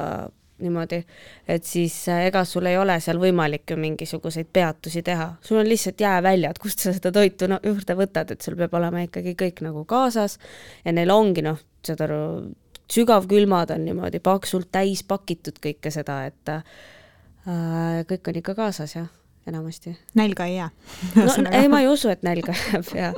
niimoodi, 0.64 1.02
et 1.48 1.66
siis 1.68 1.96
äh, 2.10 2.26
ega 2.30 2.44
sul 2.48 2.66
ei 2.70 2.78
ole 2.78 2.98
seal 3.04 3.20
võimalik 3.22 3.70
ju 3.72 3.78
mingisuguseid 3.82 4.50
peatusi 4.54 5.04
teha, 5.06 5.30
sul 5.44 5.62
on 5.62 5.70
lihtsalt 5.70 6.02
jääväljad, 6.02 6.60
kust 6.62 6.82
sa 6.84 6.94
seda 6.96 7.12
toitu 7.14 7.50
no, 7.52 7.60
juurde 7.64 7.98
võtad, 7.98 8.34
et 8.34 8.46
sul 8.46 8.58
peab 8.60 8.74
olema 8.80 9.04
ikkagi 9.06 9.36
kõik 9.38 9.62
nagu 9.66 9.84
kaasas. 9.90 10.38
Ja 10.86 10.96
neil 10.96 11.14
ongi 11.14 11.46
noh, 11.46 11.60
saad 11.86 12.02
aru, 12.08 12.22
sügavkülmad 12.92 13.76
on 13.76 13.86
niimoodi 13.86 14.22
paksult 14.24 14.72
täis 14.74 15.04
pakitud 15.08 15.62
kõike 15.64 15.94
seda, 15.94 16.24
et 16.32 16.54
äh, 16.56 18.04
kõik 18.10 18.32
on 18.32 18.42
ikka 18.42 18.58
kaasas, 18.58 18.98
jah 18.98 19.14
enamasti. 19.48 19.98
nälga 20.14 20.46
ei 20.46 20.56
jää 20.56 20.70
no 21.16 21.24
ei, 21.62 21.68
ma 21.68 21.80
ei 21.82 21.88
usu, 21.88 22.10
et 22.10 22.24
nälga 22.24 22.54
jääb 22.58 22.92
ja 22.96 23.14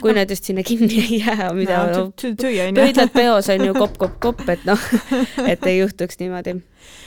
kui 0.00 0.12
no. 0.12 0.18
nad 0.20 0.30
just 0.30 0.44
sinna 0.44 0.62
kinni 0.62 1.00
ei 1.02 1.18
jää, 1.20 1.52
mida 1.54 1.80
no, 1.86 2.12
pöidlad 2.74 3.12
peos 3.14 3.48
on 3.48 3.66
ju 3.66 3.74
kopp-kopp-kopp, 3.82 4.48
et 4.48 4.64
noh, 4.68 4.80
et 5.46 5.66
ei 5.66 5.78
juhtuks 5.78 6.18
niimoodi. 6.20 6.56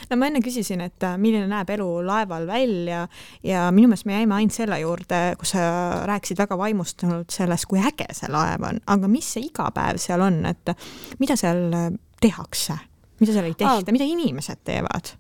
no 0.10 0.18
ma 0.20 0.30
enne 0.30 0.42
küsisin, 0.46 0.82
et 0.86 1.04
äh, 1.04 1.18
milline 1.22 1.48
näeb 1.52 1.70
elu 1.78 1.88
laeval 2.08 2.48
välja 2.48 3.08
ja 3.44 3.68
minu 3.72 3.92
meelest 3.92 4.08
me 4.10 4.18
jäime 4.18 4.38
ainult 4.40 4.56
selle 4.56 4.80
juurde, 4.82 5.22
kus 5.40 5.56
sa 5.56 5.68
rääkisid 6.10 6.40
väga 6.40 6.58
vaimustunult 6.58 7.34
sellest, 7.34 7.70
kui 7.70 7.82
äge 7.84 8.10
see 8.16 8.32
laev 8.32 8.66
on, 8.70 8.82
aga 8.88 9.12
mis 9.12 9.34
see 9.36 9.48
igapäev 9.50 10.02
seal 10.02 10.24
on, 10.26 10.44
et 10.50 10.76
mida 11.20 11.40
seal 11.40 11.68
äh, 11.74 11.92
tehakse, 12.22 12.80
mida 13.22 13.36
seal 13.36 13.52
ei 13.52 13.58
tehta, 13.58 13.96
mida 13.96 14.08
inimesed 14.08 14.64
teevad? 14.68 15.16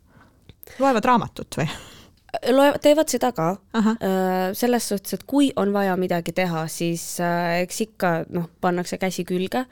loevad 0.80 1.06
raamatut 1.08 1.62
või? 1.62 1.70
Loe-, 2.52 2.76
teevad 2.84 3.12
seda 3.12 3.32
ka. 3.36 3.54
Äh, 3.78 4.52
selles 4.58 4.90
suhtes, 4.90 5.18
et 5.18 5.26
kui 5.30 5.52
on 5.60 5.74
vaja 5.76 5.96
midagi 6.00 6.34
teha, 6.36 6.68
siis 6.72 7.18
äh, 7.24 7.64
eks 7.64 7.82
ikka 7.88 8.14
noh, 8.36 8.50
pannakse 8.62 9.00
käsi 9.02 9.26
külge. 9.28 9.66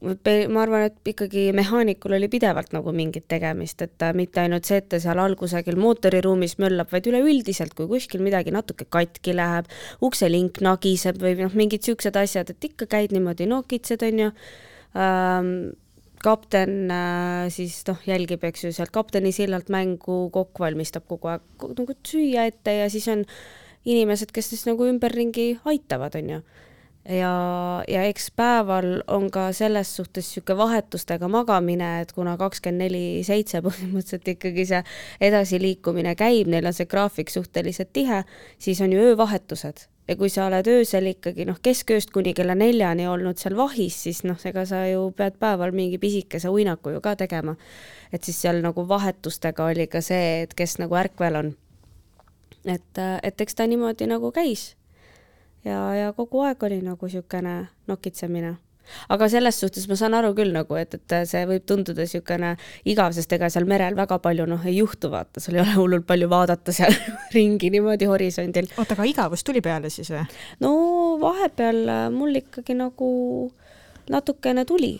ma 0.00 0.62
arvan, 0.62 0.86
et 0.88 1.08
ikkagi 1.12 1.50
mehaanikul 1.52 2.14
oli 2.16 2.28
pidevalt 2.32 2.70
nagu 2.72 2.92
mingit 2.96 3.26
tegemist, 3.28 3.82
et 3.84 4.02
äh, 4.02 4.14
mitte 4.16 4.40
ainult 4.40 4.64
see, 4.64 4.78
et 4.80 4.88
ta 4.88 5.00
seal 5.00 5.18
all 5.20 5.36
kusagil 5.36 5.76
mootoriruumis 5.76 6.56
möllab, 6.62 6.88
vaid 6.92 7.10
üleüldiselt, 7.10 7.74
kui 7.76 7.88
kuskil 7.90 8.24
midagi 8.24 8.54
natuke 8.54 8.86
katki 8.88 9.36
läheb, 9.36 9.68
ukselink 10.00 10.62
nagiseb 10.64 11.20
või 11.20 11.36
noh, 11.42 11.52
mingid 11.52 11.84
siuksed 11.84 12.16
asjad, 12.16 12.54
et 12.54 12.70
ikka 12.70 12.88
käid 12.88 13.12
niimoodi 13.12 13.50
nokitsed, 13.50 14.00
onju 14.08 14.32
ähm, 14.96 15.52
kapten 16.24 16.90
äh, 16.92 17.48
siis 17.52 17.80
noh, 17.88 17.98
jälgib, 18.06 18.44
eks 18.44 18.66
ju, 18.66 18.72
sealt 18.76 18.92
kapteni 18.94 19.32
sillalt 19.34 19.70
mängu, 19.72 20.22
kokk 20.34 20.62
valmistab 20.62 21.06
kogu 21.08 21.32
aeg 21.32 21.68
nagu 21.76 21.96
süüa 22.06 22.46
ette 22.50 22.76
ja 22.82 22.88
siis 22.92 23.08
on 23.12 23.24
inimesed, 23.88 24.32
kes 24.34 24.52
siis 24.52 24.66
nagu 24.68 24.88
ümberringi 24.88 25.54
aitavad, 25.68 26.18
on 26.20 26.32
ju. 26.34 26.40
ja, 27.16 27.32
ja 27.88 28.02
eks 28.08 28.28
päeval 28.36 29.00
on 29.08 29.30
ka 29.32 29.48
selles 29.56 29.94
suhtes 29.96 30.28
niisugune 30.28 30.58
vahetustega 30.60 31.30
magamine, 31.32 31.92
et 32.02 32.12
kuna 32.12 32.36
kakskümmend 32.40 32.84
neli 32.84 33.04
seitse 33.26 33.62
põhimõtteliselt 33.66 34.34
ikkagi 34.36 34.66
see 34.68 34.82
edasiliikumine 35.30 36.14
käib, 36.20 36.52
neil 36.52 36.68
on 36.68 36.76
see 36.76 36.90
graafik 36.90 37.32
suhteliselt 37.32 37.94
tihe, 37.96 38.24
siis 38.58 38.84
on 38.84 38.92
ju 38.92 39.08
öövahetused 39.12 39.88
ja 40.10 40.16
kui 40.18 40.30
sa 40.32 40.48
oled 40.48 40.66
öösel 40.66 41.06
ikkagi 41.12 41.44
noh, 41.46 41.60
keskööst 41.62 42.10
kuni 42.10 42.32
kella 42.34 42.56
neljani 42.58 43.06
olnud 43.08 43.38
seal 43.38 43.54
vahis, 43.58 44.00
siis 44.08 44.24
noh, 44.26 44.38
ega 44.48 44.64
sa 44.66 44.82
ju 44.88 45.04
pead 45.16 45.36
päeval 45.38 45.70
mingi 45.76 46.00
pisikese 46.02 46.50
uinaku 46.50 46.96
ju 46.96 47.02
ka 47.04 47.14
tegema. 47.16 47.54
et 48.12 48.24
siis 48.24 48.40
seal 48.42 48.58
nagu 48.62 48.88
vahetustega 48.88 49.64
oli 49.70 49.86
ka 49.86 50.02
see, 50.02 50.42
et 50.42 50.54
kes 50.54 50.78
nagu 50.82 50.98
ärkvel 50.98 51.36
on. 51.42 51.52
et, 52.64 53.02
et 53.22 53.40
eks 53.40 53.54
ta 53.54 53.66
niimoodi 53.66 54.10
nagu 54.10 54.32
käis. 54.32 54.74
ja, 55.64 55.94
ja 55.94 56.12
kogu 56.12 56.42
aeg 56.42 56.62
oli 56.62 56.82
nagu 56.82 57.06
niisugune 57.06 57.68
nokitsemine 57.86 58.56
aga 59.08 59.28
selles 59.32 59.60
suhtes 59.62 59.86
ma 59.90 59.98
saan 59.98 60.16
aru 60.18 60.32
küll 60.38 60.54
nagu, 60.54 60.76
et, 60.80 60.96
et 60.96 61.16
see 61.28 61.42
võib 61.48 61.66
tunduda 61.68 62.06
niisugune 62.06 62.54
igav, 62.90 63.14
sest 63.16 63.32
ega 63.36 63.50
seal 63.52 63.68
merel 63.70 63.98
väga 63.98 64.20
palju 64.22 64.46
noh, 64.50 64.64
ei 64.66 64.78
juhtu, 64.80 65.12
vaata, 65.12 65.42
sul 65.42 65.58
ei 65.58 65.64
ole 65.64 65.76
hullult 65.76 66.06
palju 66.08 66.30
vaadata 66.30 66.74
seal 66.74 66.96
ringi 67.36 67.70
niimoodi 67.74 68.08
horisondil. 68.10 68.70
oota, 68.76 68.96
aga 68.96 69.08
igavus 69.10 69.46
tuli 69.46 69.62
peale 69.64 69.92
siis 69.92 70.10
või? 70.14 70.24
no 70.64 70.72
vahepeal 71.22 71.84
mul 72.14 72.42
ikkagi 72.42 72.78
nagu 72.78 73.10
natukene 74.10 74.66
tuli 74.66 74.96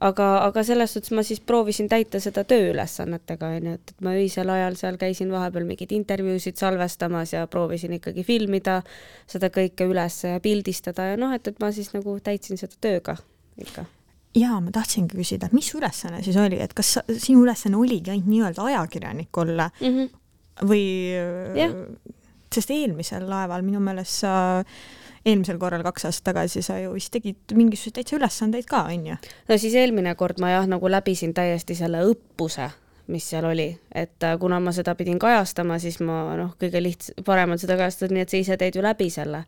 aga, 0.00 0.26
aga 0.44 0.64
selles 0.66 0.92
suhtes 0.92 1.12
ma 1.16 1.24
siis 1.26 1.40
proovisin 1.40 1.88
täita 1.88 2.20
seda 2.22 2.44
tööülesannetega, 2.48 3.50
onju, 3.58 3.74
et, 3.78 3.92
et 3.94 4.04
ma 4.04 4.12
öisel 4.18 4.50
ajal 4.52 4.76
seal 4.78 4.98
käisin 5.00 5.32
vahepeal 5.32 5.66
mingeid 5.68 5.92
intervjuusid 5.96 6.60
salvestamas 6.60 7.32
ja 7.32 7.46
proovisin 7.50 7.96
ikkagi 7.96 8.24
filmida 8.26 8.80
seda 9.30 9.50
kõike 9.54 9.88
üles 9.88 10.22
ja 10.26 10.40
pildistada 10.44 11.12
ja 11.12 11.20
noh, 11.20 11.32
et, 11.36 11.48
et 11.48 11.60
ma 11.62 11.72
siis 11.72 11.92
nagu 11.96 12.18
täitsin 12.24 12.60
seda 12.60 12.76
tööga 12.80 13.16
ikka 13.56 13.86
jaa, 14.36 14.60
ma 14.60 14.72
tahtsingi 14.74 15.16
küsida, 15.16 15.48
mis 15.56 15.70
ülesanne 15.76 16.20
siis 16.24 16.36
oli, 16.40 16.60
et 16.60 16.76
kas 16.76 16.98
sinu 17.16 17.46
ülesanne 17.46 17.80
oligi 17.80 18.12
ainult 18.12 18.28
nii-öelda 18.28 18.68
ajakirjanik 18.72 19.42
olla 19.42 19.70
mm 19.80 19.96
-hmm. 19.96 20.10
või 20.68 20.84
yeah. 21.56 21.74
sest 22.52 22.70
eelmisel 22.70 23.28
laeval 23.30 23.64
minu 23.64 23.80
meelest 23.80 24.24
sa 24.24 24.34
eelmisel 25.26 25.58
korral 25.58 25.84
kaks 25.86 26.08
aastat 26.08 26.30
tagasi 26.32 26.62
sa 26.62 26.78
ju 26.80 26.94
vist 26.94 27.12
tegid 27.14 27.54
mingisuguseid 27.54 28.00
täitsa 28.00 28.18
ülesandeid 28.20 28.70
ka, 28.70 28.86
on 28.92 29.12
ju? 29.12 29.20
no 29.48 29.60
siis 29.60 29.74
eelmine 29.74 30.14
kord 30.14 30.40
ma 30.42 30.54
jah, 30.54 30.66
nagu 30.70 30.90
läbisin 30.90 31.34
täiesti 31.36 31.78
selle 31.78 32.04
õppuse 32.06 32.70
mis 33.06 33.28
seal 33.30 33.44
oli, 33.44 33.78
et 33.94 34.22
äh, 34.22 34.38
kuna 34.38 34.58
ma 34.60 34.72
seda 34.74 34.94
pidin 34.98 35.18
kajastama, 35.22 35.78
siis 35.78 36.00
ma 36.02 36.34
noh, 36.38 36.54
kõige 36.58 36.80
lihts-, 36.82 37.12
parem 37.26 37.54
on 37.54 37.60
seda 37.62 37.76
kajastada 37.78 38.14
nii, 38.14 38.24
et 38.26 38.32
sa 38.32 38.40
ise 38.40 38.56
teed 38.58 38.78
ju 38.78 38.82
läbi 38.82 39.06
selle. 39.14 39.44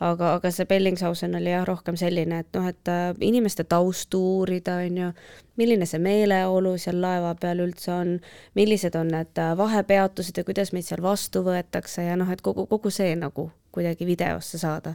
aga, 0.00 0.34
aga 0.36 0.50
see 0.54 0.66
Bellingshausen 0.68 1.34
oli 1.34 1.50
jah, 1.50 1.64
rohkem 1.66 1.96
selline, 1.96 2.42
et 2.44 2.58
noh, 2.58 2.68
et 2.68 2.92
äh, 2.92 3.08
inimeste 3.24 3.64
taustu 3.64 4.20
uurida, 4.34 4.76
on 4.84 5.00
ju, 5.00 5.10
milline 5.56 5.88
see 5.88 6.02
meeleolu 6.04 6.76
seal 6.78 7.00
laeva 7.02 7.32
peal 7.40 7.64
üldse 7.64 7.92
on, 7.96 8.18
millised 8.54 8.98
on 9.00 9.08
need 9.14 9.40
äh, 9.40 9.54
vahepeatused 9.56 10.36
ja 10.36 10.44
kuidas 10.44 10.74
meid 10.76 10.86
seal 10.86 11.02
vastu 11.02 11.42
võetakse 11.46 12.04
ja 12.04 12.16
noh, 12.20 12.28
et 12.30 12.44
kogu, 12.44 12.68
kogu 12.68 12.92
see 12.92 13.16
nagu 13.16 13.50
kuidagi 13.72 14.06
videosse 14.06 14.60
saada. 14.60 14.94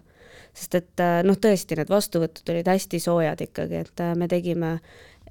Sest 0.54 0.80
et 0.80 1.04
noh, 1.26 1.40
tõesti, 1.40 1.78
need 1.80 1.90
vastuvõtud 1.92 2.54
olid 2.54 2.70
hästi 2.70 3.00
soojad 3.04 3.42
ikkagi, 3.48 3.84
et 3.86 4.06
me 4.18 4.28
tegime 4.32 4.78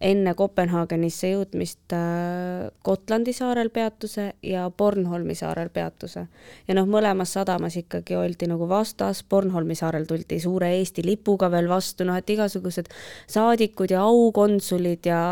enne 0.02 0.34
Kopenhaagenisse 0.34 1.30
jõudmist 1.32 1.94
äh, 1.94 2.68
Gotlandi 2.84 3.32
saarel 3.36 3.70
peatuse 3.74 4.32
ja 4.46 4.64
Bornholmi 4.70 5.34
saarel 5.38 5.70
peatuse. 5.74 6.26
ja 6.68 6.74
noh, 6.74 6.88
mõlemas 6.90 7.32
sadamas 7.36 7.76
ikkagi 7.78 8.16
oldi 8.18 8.48
nagu 8.50 8.68
vastas, 8.68 9.22
Bornholmi 9.22 9.76
saarel 9.78 10.06
tuldi 10.08 10.40
suure 10.42 10.72
Eesti 10.78 11.04
lipuga 11.06 11.50
veel 11.52 11.68
vastu, 11.70 12.06
noh 12.08 12.18
et 12.18 12.30
igasugused 12.30 12.90
saadikud 13.30 13.94
ja 13.94 14.02
aukonsulid 14.08 15.06
ja, 15.06 15.22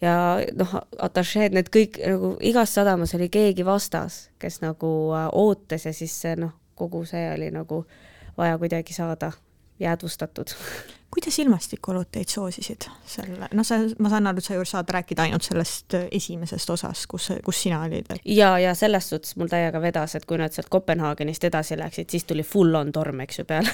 ja 0.00 0.16
noh, 0.56 0.78
atašeed, 1.08 1.56
need 1.56 1.70
kõik 1.74 2.00
nagu 2.00 2.34
igas 2.40 2.74
sadamas 2.74 3.14
oli 3.18 3.28
keegi 3.32 3.66
vastas, 3.66 4.28
kes 4.40 4.62
nagu 4.64 4.94
äh, 5.12 5.28
ootas 5.32 5.88
ja 5.88 5.92
siis 5.92 6.16
noh, 6.40 6.56
kogu 6.74 7.04
see 7.06 7.28
oli 7.36 7.52
nagu 7.54 7.84
vaja 8.36 8.58
kuidagi 8.58 8.96
saada 8.96 9.32
jäädvustatud 9.80 10.54
kuidas 11.14 11.38
ilmastikuolud 11.38 12.08
teid 12.12 12.30
soosisid 12.30 12.88
selle, 13.06 13.46
noh, 13.54 13.66
sa, 13.66 13.76
ma 14.02 14.10
saan 14.10 14.26
aru, 14.26 14.42
et 14.42 14.46
sa 14.48 14.56
ju 14.56 14.64
saad 14.66 14.90
rääkida 14.96 15.28
ainult 15.28 15.46
sellest 15.46 15.94
esimesest 16.02 16.72
osast, 16.74 17.06
kus, 17.10 17.28
kus 17.46 17.60
sina 17.66 17.82
olid 17.86 18.10
et...? 18.10 18.24
ja, 18.26 18.50
ja 18.58 18.72
selles 18.78 19.08
suhtes 19.12 19.36
mul 19.38 19.50
täiega 19.52 19.78
vedas, 19.82 20.16
et 20.18 20.26
kui 20.26 20.40
nad 20.40 20.54
sealt 20.54 20.70
Kopenhaagenist 20.74 21.46
edasi 21.46 21.78
läksid, 21.78 22.10
siis 22.10 22.26
tuli 22.26 22.42
full 22.46 22.74
on 22.78 22.90
torm, 22.94 23.22
eks 23.22 23.40
ju, 23.40 23.46
peale 23.46 23.70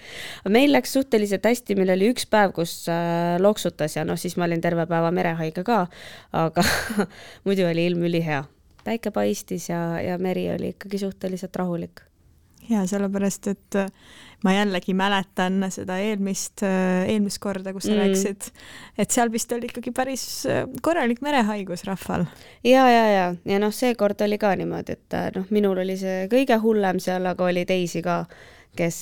meil 0.56 0.72
läks 0.72 0.96
suhteliselt 0.96 1.44
hästi, 1.50 1.76
meil 1.76 1.92
oli 1.98 2.08
üks 2.14 2.28
päev, 2.30 2.56
kus 2.56 2.80
äh, 2.92 3.36
loksutas 3.42 3.98
ja 3.98 4.06
noh, 4.08 4.16
siis 4.20 4.38
ma 4.40 4.48
olin 4.48 4.64
terve 4.64 4.88
päeva 4.88 5.12
merehaige 5.12 5.66
ka, 5.68 5.84
aga 6.46 6.64
muidu 7.46 7.68
oli 7.68 7.88
ilm 7.90 8.08
ülihea. 8.08 8.44
päike 8.88 9.12
paistis 9.12 9.68
ja, 9.68 10.00
ja 10.00 10.18
meri 10.18 10.48
oli 10.56 10.72
ikkagi 10.76 11.04
suhteliselt 11.04 11.56
rahulik 11.56 12.07
ja 12.68 12.84
sellepärast, 12.88 13.46
et 13.50 13.76
äh, 13.78 13.88
ma 14.44 14.52
jällegi 14.54 14.94
mäletan 14.96 15.62
seda 15.72 15.98
eelmist, 16.02 16.62
äh, 16.66 17.08
eelmist 17.08 17.40
korda, 17.42 17.72
kus 17.74 17.88
sa 17.88 17.94
mm. 17.94 18.00
rääkisid, 18.02 18.48
et 18.98 19.14
seal 19.14 19.32
vist 19.32 19.52
oli 19.56 19.70
ikkagi 19.70 19.92
päris 19.96 20.26
äh, 20.48 20.64
korralik 20.84 21.22
merehaigus 21.24 21.86
rahval. 21.88 22.26
ja, 22.66 22.84
ja, 22.90 23.06
ja, 23.12 23.30
ja 23.44 23.62
noh, 23.62 23.74
seekord 23.74 24.20
oli 24.26 24.38
ka 24.40 24.54
niimoodi, 24.58 24.98
et 24.98 25.18
noh, 25.36 25.48
minul 25.54 25.82
oli 25.84 25.96
see 26.00 26.28
kõige 26.32 26.60
hullem 26.62 27.00
seal, 27.02 27.26
aga 27.30 27.48
oli 27.48 27.64
teisi 27.68 28.02
ka, 28.04 28.20
kes, 28.78 29.00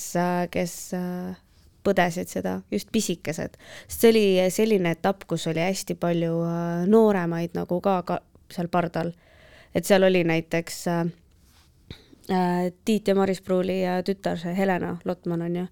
kes 0.51 0.77
põdesid 1.87 2.31
seda, 2.31 2.57
just 2.71 2.89
pisikesed. 2.91 3.59
sest 3.87 4.01
see 4.01 4.11
oli 4.11 4.25
selline 4.51 4.95
etapp, 4.97 5.27
kus 5.27 5.47
oli 5.51 5.63
hästi 5.63 5.95
palju 5.99 6.33
nooremaid 6.91 7.55
nagu 7.55 7.79
ka, 7.83 8.01
ka 8.07 8.19
seal 8.51 8.71
pardal. 8.71 9.13
et 9.75 9.85
seal 9.85 10.07
oli 10.07 10.23
näiteks 10.27 10.85
äh, 10.91 11.07
Äh, 11.07 11.26
Tiit 12.85 13.07
ja 13.07 13.15
Maris 13.15 13.41
Pruuli 13.41 13.77
tütar, 14.05 14.35
see 14.39 14.51
Helena 14.57 14.97
Lotman 15.05 15.41
on 15.45 15.55
ju, 15.55 15.65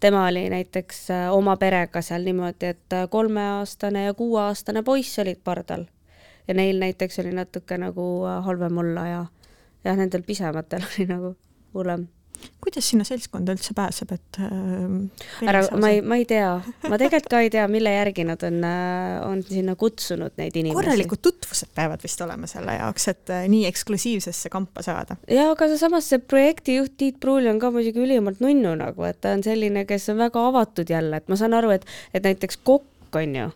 tema 0.00 0.26
oli 0.28 0.50
näiteks 0.52 0.98
äh, 1.10 1.32
oma 1.32 1.56
perega 1.56 2.02
seal 2.04 2.26
niimoodi, 2.28 2.74
et 2.74 2.92
äh, 2.92 3.06
kolmeaastane 3.10 4.04
ja 4.04 4.14
kuueaastane 4.14 4.82
poiss 4.82 5.18
olid 5.18 5.40
pardal. 5.44 5.86
Ja 6.48 6.54
neil 6.54 6.76
näiteks 6.78 7.18
oli 7.18 7.32
natuke 7.32 7.78
nagu 7.80 8.04
halvem 8.44 8.78
olla 8.78 9.06
ja 9.08 9.24
jah, 9.84 9.96
nendel 9.96 10.22
pisematel 10.26 10.84
oli 10.90 11.06
nagu 11.08 11.36
hullem 11.74 12.06
kuidas 12.64 12.86
sinna 12.90 13.04
seltskonda 13.06 13.54
üldse 13.54 13.74
pääseb, 13.76 14.14
et 14.16 14.38
äh, 14.42 15.48
ära, 15.48 15.62
ma 15.80 15.90
ei, 15.92 16.00
ma 16.04 16.18
ei 16.20 16.26
tea, 16.28 16.50
ma 16.88 16.98
tegelikult 17.00 17.30
ka 17.32 17.40
ei 17.44 17.50
tea, 17.52 17.64
mille 17.70 17.92
järgi 17.94 18.26
nad 18.28 18.44
on 18.46 18.60
äh,, 18.68 19.18
on 19.26 19.42
sinna 19.46 19.76
kutsunud 19.80 20.36
neid 20.40 20.56
inimesi. 20.56 20.78
korralikud 20.78 21.22
tutvused 21.24 21.72
peavad 21.76 22.04
vist 22.04 22.22
olema 22.24 22.48
selle 22.50 22.76
jaoks, 22.78 23.08
et 23.12 23.34
äh, 23.34 23.48
nii 23.52 23.66
eksklusiivsesse 23.70 24.52
kampa 24.52 24.84
saada. 24.86 25.18
ja 25.30 25.50
aga 25.52 25.68
samas 25.80 26.08
see 26.12 26.22
projektijuht 26.22 26.96
Tiit 27.00 27.20
Pruuli 27.20 27.50
on 27.50 27.60
ka 27.62 27.72
muidugi 27.74 28.02
ülimalt 28.04 28.40
nunnu 28.44 28.76
nagu, 28.80 29.08
et 29.08 29.20
ta 29.24 29.34
on 29.36 29.44
selline, 29.46 29.86
kes 29.88 30.08
on 30.14 30.22
väga 30.22 30.48
avatud 30.52 30.90
jälle, 30.90 31.20
et 31.20 31.28
ma 31.32 31.38
saan 31.40 31.56
aru, 31.58 31.74
et, 31.76 31.86
et 32.14 32.24
näiteks 32.24 32.62
kokk 32.64 33.20
on 33.20 33.38
ju 33.38 33.50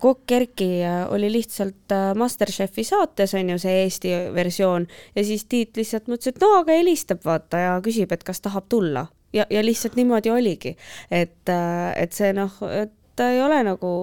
kokk 0.00 0.32
Erki 0.32 0.82
äh, 0.82 1.12
oli 1.12 1.32
lihtsalt 1.32 1.92
äh, 1.92 2.14
Masterchefi 2.14 2.84
saates, 2.84 3.34
on 3.34 3.52
ju, 3.52 3.58
see 3.62 3.82
Eesti 3.84 4.14
versioon, 4.34 4.86
ja 5.14 5.24
siis 5.24 5.44
Tiit 5.46 5.78
lihtsalt 5.78 6.10
mõtles, 6.10 6.32
et 6.32 6.40
no 6.42 6.56
aga 6.58 6.74
helistab 6.74 7.22
vaata 7.24 7.62
ja 7.62 7.76
küsib, 7.84 8.10
et 8.12 8.24
kas 8.26 8.42
tahab 8.42 8.66
tulla. 8.68 9.06
ja, 9.32 9.46
ja 9.50 9.62
lihtsalt 9.62 9.94
niimoodi 9.94 10.30
oligi. 10.30 10.76
et, 11.10 11.54
et 11.96 12.12
see 12.12 12.32
noh, 12.34 12.58
et 12.82 12.90
ta 13.16 13.30
ei 13.30 13.42
ole 13.42 13.62
nagu 13.62 13.94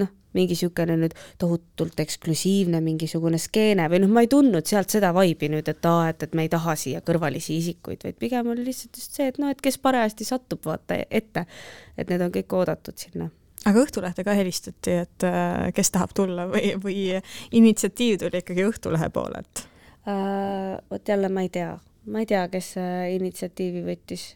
noh, 0.00 0.12
mingi 0.32 0.56
niisugune 0.56 0.96
nüüd 0.96 1.16
tohutult 1.38 2.00
eksklusiivne 2.00 2.80
mingisugune 2.80 3.38
skeene 3.38 3.90
või 3.92 4.00
noh, 4.00 4.16
ma 4.16 4.24
ei 4.24 4.32
tundnud 4.32 4.64
sealt 4.64 4.96
seda 4.96 5.12
vaibi 5.12 5.52
nüüd, 5.52 5.68
et 5.68 5.92
aa, 5.92 6.08
et, 6.08 6.24
et 6.24 6.32
me 6.32 6.48
ei 6.48 6.52
taha 6.52 6.72
siia 6.72 7.04
kõrvalisi 7.04 7.60
isikuid, 7.60 8.00
vaid 8.00 8.16
pigem 8.16 8.48
oli 8.48 8.64
lihtsalt 8.64 8.96
just 8.96 9.12
see, 9.12 9.28
et 9.28 9.36
noh, 9.42 9.52
et 9.52 9.60
kes 9.60 9.76
parajasti 9.76 10.24
satub, 10.24 10.64
vaata 10.64 11.02
ette, 11.10 11.44
et 11.98 12.08
need 12.08 12.24
on 12.24 12.32
kõik 12.32 12.56
oodatud 12.64 12.96
sinna 12.96 13.28
aga 13.66 13.82
Õhtulehte 13.82 14.24
ka 14.26 14.34
helistati, 14.38 14.96
et 15.04 15.26
äh, 15.26 15.68
kes 15.76 15.92
tahab 15.94 16.14
tulla 16.16 16.46
või, 16.50 16.74
või 16.82 17.20
initsiatiiv 17.56 18.20
tuli 18.22 18.42
ikkagi 18.42 18.66
Õhtulehe 18.70 19.10
poolelt 19.14 19.66
uh,? 20.06 20.76
vot 20.90 21.08
jälle 21.08 21.30
ma 21.32 21.46
ei 21.46 21.52
tea, 21.52 21.76
ma 22.12 22.22
ei 22.22 22.28
tea, 22.30 22.46
kes 22.52 22.74
initsiatiivi 23.16 23.82
võttis. 23.86 24.28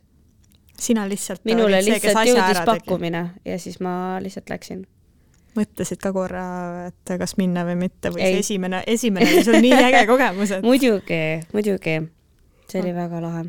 sina 0.79 1.07
lihtsalt 1.09 1.45
minule 1.49 1.83
lihtsalt 1.85 2.25
see, 2.25 2.33
jõudis 2.33 2.64
pakkumine 2.66 3.27
ja 3.45 3.59
siis 3.59 3.79
ma 3.85 3.93
lihtsalt 4.23 4.51
läksin 4.51 4.87
mõtlesid 5.57 6.01
ka 6.03 6.12
korra, 6.14 6.45
et 6.90 7.12
kas 7.19 7.37
minna 7.40 7.64
või 7.66 7.77
mitte 7.81 8.12
või 8.14 8.23
ei. 8.23 8.35
see 8.35 8.45
esimene, 8.47 8.83
esimene 8.87 9.31
oli 9.31 9.45
sul 9.47 9.59
nii 9.62 9.79
äge 9.79 10.05
kogemus, 10.11 10.53
et 10.57 10.66
muidugi, 10.71 11.23
muidugi, 11.55 11.97
see 12.71 12.83
oli 12.83 12.93
väga 12.95 13.23
lahe. 13.25 13.47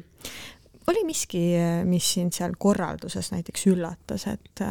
oli 0.92 1.04
miski, 1.08 1.44
mis 1.88 2.14
sind 2.18 2.34
seal 2.38 2.58
korralduses 2.58 3.32
näiteks 3.36 3.68
üllatas, 3.72 4.28
et 4.32 4.66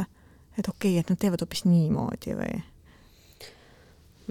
et 0.61 0.69
okei 0.69 0.93
okay,, 0.95 0.99
et 1.01 1.09
nad 1.09 1.19
teevad 1.21 1.43
hoopis 1.43 1.65
niimoodi 1.65 2.37
või? 2.37 2.61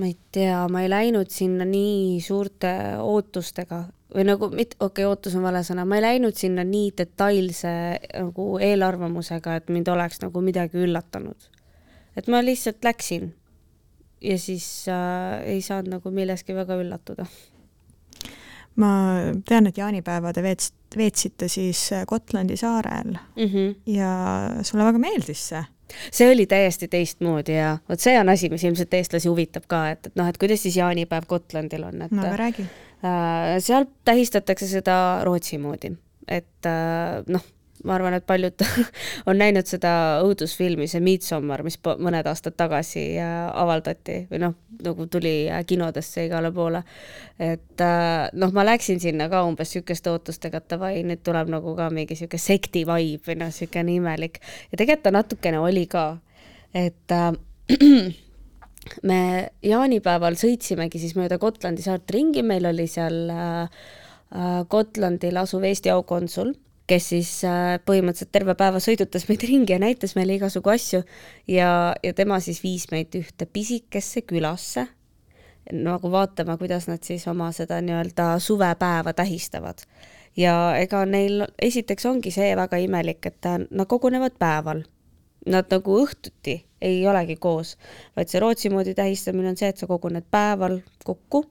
ma 0.01 0.07
ei 0.09 0.17
tea, 0.33 0.61
ma 0.73 0.83
ei 0.85 0.91
läinud 0.91 1.31
sinna 1.33 1.67
nii 1.69 2.21
suurte 2.25 2.71
ootustega 3.03 3.83
või 4.15 4.25
nagu, 4.27 4.49
mitte, 4.51 4.79
okei 4.81 5.05
okay,, 5.05 5.11
ootus 5.11 5.37
on 5.39 5.45
vale 5.47 5.63
sõna, 5.67 5.85
ma 5.87 5.99
ei 5.99 6.07
läinud 6.07 6.39
sinna 6.39 6.65
nii 6.67 6.91
detailse 6.99 7.73
nagu 8.15 8.47
eelarvamusega, 8.63 9.59
et 9.61 9.71
mind 9.73 9.91
oleks 9.93 10.23
nagu 10.25 10.43
midagi 10.45 10.81
üllatanud. 10.83 11.49
et 12.17 12.29
ma 12.29 12.43
lihtsalt 12.43 12.85
läksin 12.85 13.33
ja 14.21 14.39
siis 14.39 14.67
äh, 14.89 15.41
ei 15.55 15.63
saanud 15.63 15.99
nagu 15.99 16.11
milleski 16.11 16.55
väga 16.55 16.77
üllatuda. 16.81 17.27
ma 18.77 18.93
tean, 19.47 19.67
et 19.67 19.79
jaanipäeva 19.79 20.33
te 20.33 20.43
veets-, 20.43 20.73
veetsite 20.97 21.49
siis 21.49 21.91
Gotlandi 22.07 22.57
saarel 22.57 23.13
mm 23.13 23.47
-hmm. 23.47 23.77
ja 23.87 24.11
sulle 24.63 24.85
väga 24.85 24.99
meeldis 24.99 25.49
see 25.49 25.65
see 26.13 26.31
oli 26.33 26.47
täiesti 26.51 26.89
teistmoodi 26.89 27.57
ja 27.57 27.77
vot 27.89 28.03
see 28.03 28.17
on 28.21 28.29
asi, 28.33 28.51
mis 28.53 28.65
ilmselt 28.65 28.95
eestlasi 28.95 29.31
huvitab 29.31 29.69
ka, 29.71 29.85
et, 29.95 30.11
et 30.11 30.21
noh, 30.21 30.29
et 30.31 30.39
kuidas 30.41 30.63
siis 30.67 30.77
jaanipäev 30.81 31.29
Gotlandil 31.31 31.87
on, 31.89 32.03
et 32.07 32.15
no 32.15 32.27
aga 32.27 32.37
räägi 32.45 32.67
äh,. 32.67 33.57
seal 33.65 33.89
tähistatakse 34.05 34.69
seda 34.71 34.99
Rootsi 35.27 35.59
moodi, 35.59 35.95
et 36.29 36.69
äh, 36.69 37.21
noh 37.29 37.47
ma 37.85 37.95
arvan, 37.97 38.15
et 38.17 38.27
paljud 38.27 38.65
on 39.31 39.39
näinud 39.41 39.69
seda 39.69 39.93
õudusfilmi, 40.25 40.89
see 40.91 41.03
Midsommar, 41.05 41.63
mis 41.67 41.79
mõned 41.81 42.27
aastad 42.29 42.57
tagasi 42.59 43.05
äh, 43.21 43.35
avaldati 43.63 44.25
või 44.31 44.43
noh, 44.45 44.57
nagu 44.85 45.07
tuli 45.11 45.35
äh, 45.49 45.63
kinodesse 45.67 46.27
igale 46.29 46.53
poole. 46.53 46.83
et 47.39 47.85
äh, 47.85 48.29
noh, 48.33 48.53
ma 48.57 48.67
läksin 48.69 49.01
sinna 49.01 49.31
ka 49.33 49.43
umbes 49.49 49.73
niisuguste 49.73 50.13
ootustega, 50.13 50.61
et 50.61 50.73
davai, 50.75 50.95
nüüd 51.07 51.25
tuleb 51.27 51.53
nagu 51.53 51.77
ka 51.79 51.91
mingi 51.95 52.17
niisugune 52.17 52.43
sekti 52.43 52.85
vibe 52.89 53.31
või 53.31 53.39
noh, 53.41 53.53
niisugune 53.53 53.97
imelik 53.97 54.41
ja 54.43 54.77
tegelikult 54.77 55.07
ta 55.09 55.15
natukene 55.17 55.63
oli 55.63 55.87
ka, 55.91 56.07
et 56.77 57.17
äh, 57.17 57.33
me 59.09 59.21
jaanipäeval 59.65 60.37
sõitsimegi 60.41 61.01
siis 61.01 61.17
mööda 61.17 61.41
Gotlandi 61.41 61.85
saart 61.85 62.13
ringi, 62.13 62.45
meil 62.45 62.69
oli 62.69 62.89
seal 62.91 63.23
äh, 63.33 63.87
Gotlandil 64.71 65.41
asuv 65.41 65.65
Eesti 65.67 65.91
aukonsul 65.91 66.53
kes 66.91 67.11
siis 67.13 67.31
äh, 67.47 67.79
põhimõtteliselt 67.87 68.33
terve 68.35 68.57
päeva 68.59 68.81
sõidutas 68.83 69.27
meid 69.29 69.45
ringi 69.47 69.75
ja 69.77 69.81
näitas 69.83 70.17
meile 70.19 70.37
igasugu 70.39 70.73
asju 70.73 71.03
ja, 71.51 71.71
ja 72.03 72.15
tema 72.17 72.41
siis 72.43 72.63
viis 72.65 72.89
meid 72.91 73.15
ühte 73.19 73.47
pisikesse 73.47 74.25
külasse, 74.27 74.87
nagu 75.73 76.11
vaatama, 76.11 76.57
kuidas 76.59 76.89
nad 76.91 77.05
siis 77.07 77.27
oma 77.31 77.51
seda 77.55 77.81
nii-öelda 77.85 78.33
suvepäeva 78.43 79.13
tähistavad. 79.15 79.85
ja 80.37 80.77
ega 80.79 81.05
neil 81.07 81.45
esiteks 81.63 82.07
ongi 82.07 82.31
see 82.35 82.55
väga 82.57 82.79
imelik, 82.83 83.27
et 83.27 83.47
nad 83.71 83.87
kogunevad 83.87 84.39
päeval. 84.39 84.85
Nad 85.51 85.71
nagu 85.73 85.95
õhtuti 86.03 86.59
ei 86.85 86.99
olegi 87.09 87.39
koos, 87.41 87.79
vaid 88.17 88.29
see 88.29 88.41
Rootsi 88.43 88.69
moodi 88.69 88.93
tähistamine 88.95 89.49
on 89.49 89.57
see, 89.57 89.71
et 89.73 89.81
sa 89.81 89.87
koguned 89.89 90.27
päeval 90.31 90.83
kokku, 91.05 91.47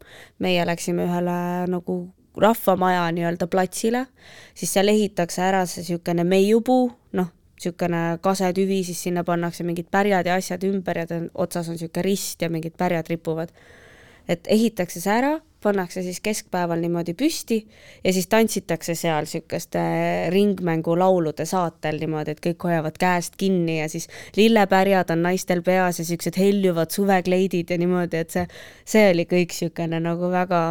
meie 0.46 0.62
läksime 0.66 1.08
ühele 1.08 1.40
nagu 1.74 1.96
rahvamaja 2.38 3.08
nii-öelda 3.16 3.48
platsile, 3.48 4.06
siis 4.54 4.74
seal 4.74 4.92
ehitakse 4.92 5.42
ära 5.42 5.66
see 5.66 5.84
niisugune 5.84 6.24
meiupuu, 6.28 6.88
noh, 7.18 7.32
niisugune 7.58 8.04
kasetüvi, 8.24 8.84
siis 8.88 9.04
sinna 9.08 9.24
pannakse 9.28 9.66
mingid 9.68 9.90
pärjad 9.92 10.30
ja 10.30 10.40
asjad 10.40 10.64
ümber 10.70 11.04
ja 11.04 11.08
ta 11.10 11.22
otsas 11.34 11.68
on 11.68 11.78
niisugune 11.78 12.06
rist 12.06 12.42
ja 12.42 12.50
mingid 12.50 12.78
pärjad 12.78 13.10
ripuvad. 13.10 13.54
et 14.30 14.46
ehitakse 14.46 15.02
see 15.02 15.10
ära 15.10 15.40
pannakse 15.64 16.04
siis 16.04 16.20
keskpäeval 16.24 16.80
niimoodi 16.80 17.14
püsti 17.14 17.58
ja 18.04 18.14
siis 18.14 18.28
tantsitakse 18.32 18.96
seal 18.96 19.28
niisuguste 19.28 19.82
ringmängulaulude 20.32 21.46
saatel 21.50 22.00
niimoodi, 22.00 22.36
et 22.36 22.44
kõik 22.46 22.68
hoiavad 22.70 23.00
käest 23.00 23.36
kinni 23.40 23.80
ja 23.80 23.90
siis 23.92 24.08
lillepärjad 24.38 25.12
on 25.16 25.24
naistel 25.28 25.64
peas 25.66 26.00
ja 26.00 26.06
niisugused 26.06 26.40
heljuvad 26.40 26.96
suvekleidid 26.96 27.74
ja 27.74 27.80
niimoodi, 27.82 28.24
et 28.24 28.38
see, 28.38 28.46
see 28.86 29.10
oli 29.14 29.28
kõik 29.30 29.56
niisugune 29.56 30.00
nagu 30.04 30.32
väga, 30.32 30.64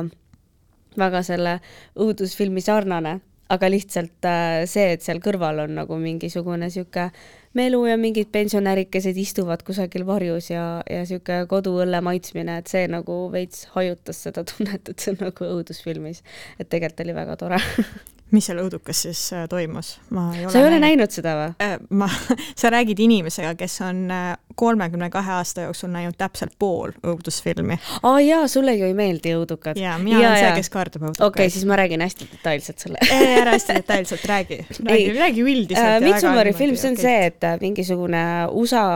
väga 0.98 1.22
selle 1.26 1.58
õudusfilmi 1.96 2.64
sarnane 2.64 3.18
aga 3.52 3.68
lihtsalt 3.72 4.28
äh, 4.28 4.62
see, 4.68 4.92
et 4.94 5.04
seal 5.04 5.22
kõrval 5.24 5.64
on 5.64 5.78
nagu 5.80 5.98
mingisugune 6.00 6.68
niisugune 6.68 7.08
melu 7.56 7.80
ja 7.88 7.96
mingid 8.00 8.28
pensionärikesed 8.32 9.16
istuvad 9.18 9.64
kusagil 9.66 10.04
varjus 10.08 10.50
ja, 10.52 10.66
ja 10.88 11.02
niisugune 11.04 11.48
koduõlle 11.50 12.02
maitsmine, 12.04 12.58
et 12.60 12.70
see 12.70 12.84
nagu 12.92 13.20
veits 13.32 13.66
hajutas 13.74 14.20
seda 14.28 14.44
tunnet, 14.50 14.92
et 14.92 14.98
see 15.00 15.14
on 15.14 15.24
nagu 15.24 15.50
õudusfilmis. 15.56 16.22
et 16.58 16.68
tegelikult 16.68 17.06
oli 17.06 17.16
väga 17.16 17.40
tore 17.40 17.62
mis 18.34 18.48
seal 18.48 18.60
õudukas 18.62 19.04
siis 19.06 19.20
äh, 19.36 19.46
toimus? 19.48 19.94
ma 20.14 20.28
ei 20.36 20.44
ole 20.44 20.52
sa 20.52 20.60
ei 20.60 20.66
ole 20.66 20.80
näinud, 20.80 20.86
näinud 20.88 21.14
seda 21.14 21.34
või 21.38 21.48
äh,? 21.64 21.76
ma, 21.90 22.08
sa 22.60 22.72
räägid 22.72 23.00
inimesega, 23.04 23.54
kes 23.58 23.78
on 23.86 24.02
äh, 24.12 24.32
kolmekümne 24.58 25.08
kahe 25.14 25.36
aasta 25.38 25.68
jooksul 25.68 25.92
näinud 25.94 26.18
täpselt 26.18 26.56
pool 26.58 26.92
õudusfilmi. 27.06 27.78
aa 28.02 28.12
oh, 28.12 28.18
jaa, 28.22 28.44
sulle 28.50 28.74
ju 28.76 28.88
ei 28.88 28.96
meeldi 28.98 29.34
õudukad. 29.38 29.80
jaa, 29.80 29.96
mina 30.02 30.20
ja, 30.20 30.32
olen 30.32 30.44
see, 30.44 30.52
kes 30.60 30.72
kardab 30.74 31.08
õudukaid. 31.08 31.24
okei 31.30 31.46
okay,, 31.46 31.54
siis 31.56 31.68
ma 31.68 31.80
räägin 31.80 32.04
hästi 32.04 32.28
detailselt 32.32 32.84
sulle 32.86 33.02
ära 33.08 33.56
hästi 33.56 33.80
detailselt 33.80 34.28
räägi, 34.28 34.60
räägi, 34.82 35.08
räägi 35.18 35.46
üldiselt 35.46 35.96
äh,. 35.96 36.04
Midsommari 36.08 36.52
film, 36.56 36.76
see 36.78 36.92
on 36.92 37.00
see, 37.00 37.16
et 37.30 37.48
mingisugune 37.62 38.22
USA 38.52 38.86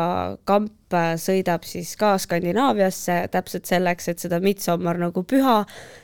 kamp 0.49 0.73
sõidab 1.21 1.65
siis 1.67 1.95
ka 2.01 2.15
Skandinaaviasse 2.21 3.17
täpselt 3.33 3.69
selleks, 3.71 4.09
et 4.09 4.23
seda 4.23 4.41
Midsommar 4.43 4.99
nagu 5.01 5.25
püha 5.29 5.63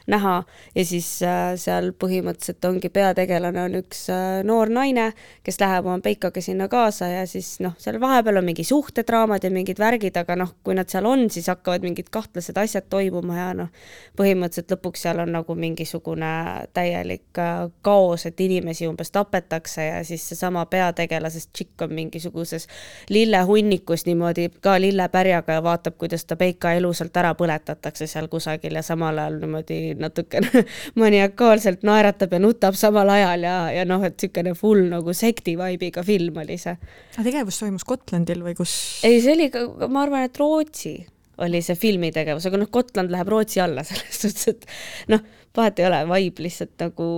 näha. 0.08 0.34
Ja 0.74 0.84
siis 0.86 1.08
äh, 1.26 1.52
seal 1.60 1.92
põhimõtteliselt 1.98 2.64
ongi 2.68 2.90
peategelane 2.92 3.62
on 3.68 3.78
üks 3.80 4.06
äh, 4.12 4.40
noor 4.46 4.72
naine, 4.72 5.10
kes 5.46 5.60
läheb 5.60 5.86
oma 5.86 5.98
peikaga 6.04 6.42
sinna 6.44 6.68
kaasa 6.72 7.10
ja 7.12 7.26
siis 7.28 7.58
noh, 7.64 7.76
seal 7.80 8.00
vahepeal 8.00 8.40
on 8.40 8.48
mingi 8.48 8.64
suhtedraamad 8.66 9.44
ja 9.44 9.50
mingid 9.54 9.80
värgid, 9.80 10.16
aga 10.20 10.36
noh, 10.38 10.54
kui 10.64 10.76
nad 10.78 10.88
seal 10.90 11.06
on, 11.08 11.26
siis 11.32 11.48
hakkavad 11.50 11.84
mingid 11.86 12.10
kahtlased 12.14 12.58
asjad 12.58 12.88
toimuma 12.90 13.38
ja 13.38 13.48
noh, 13.62 13.72
põhimõtteliselt 14.18 14.76
lõpuks 14.76 15.04
seal 15.06 15.22
on 15.24 15.34
nagu 15.36 15.58
mingisugune 15.58 16.32
täielik 16.76 17.42
äh, 17.42 17.66
kaos, 17.82 18.26
et 18.28 18.40
inimesi 18.40 18.88
umbes 18.88 19.12
tapetakse 19.14 19.88
ja 19.90 20.00
siis 20.08 20.24
seesama 20.32 20.64
peategelasest 20.70 21.52
tšikk 21.52 21.86
on 21.86 21.94
mingisuguses 21.98 22.68
lillehunnikus 23.10 24.06
niimoodi 24.08 24.48
ka 24.64 24.77
lillepärjaga 24.80 25.58
ja 25.58 25.62
vaatab, 25.64 25.96
kuidas 26.00 26.24
ta 26.28 26.36
peika 26.36 26.72
elusalt 26.78 27.16
ära 27.16 27.34
põletatakse 27.38 28.06
seal 28.10 28.28
kusagil 28.32 28.78
ja 28.78 28.82
samal 28.86 29.18
ajal 29.18 29.38
niimoodi 29.42 29.78
natukene 29.98 30.64
maniakaalselt 31.02 31.84
naeratab 31.86 32.34
ja 32.36 32.42
nutab 32.42 32.78
samal 32.78 33.10
ajal 33.14 33.46
ja, 33.46 33.56
ja 33.74 33.84
noh, 33.88 34.04
et 34.06 34.16
niisugune 34.18 34.54
full 34.58 34.88
nagu 34.90 35.14
sekti 35.14 35.56
vibe'iga 35.58 36.04
film 36.06 36.42
oli 36.42 36.58
see. 36.60 36.76
aga 37.14 37.26
tegevus 37.26 37.60
toimus 37.62 37.86
Gotlandil 37.88 38.42
või 38.46 38.56
kus? 38.58 38.74
ei, 39.06 39.22
see 39.24 39.36
oli 39.36 39.50
ma 39.88 40.04
arvan, 40.06 40.26
et 40.28 40.38
Rootsi 40.38 40.96
oli 41.44 41.62
see 41.62 41.78
filmitegevus, 41.78 42.48
aga 42.48 42.60
noh, 42.60 42.70
Gotland 42.72 43.12
läheb 43.14 43.28
Rootsi 43.30 43.62
alla 43.62 43.84
selles 43.88 44.22
suhtes, 44.24 44.48
et 44.54 45.12
noh, 45.12 45.24
vahet 45.56 45.80
ei 45.80 45.88
ole, 45.88 46.04
vibe 46.10 46.46
lihtsalt 46.46 46.76
nagu 46.82 47.08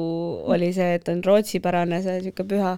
oli 0.54 0.72
see, 0.76 0.94
et 0.98 1.12
on 1.12 1.22
Rootsi-pärane 1.24 2.02
see 2.04 2.18
niisugune 2.20 2.50
püha 2.54 2.74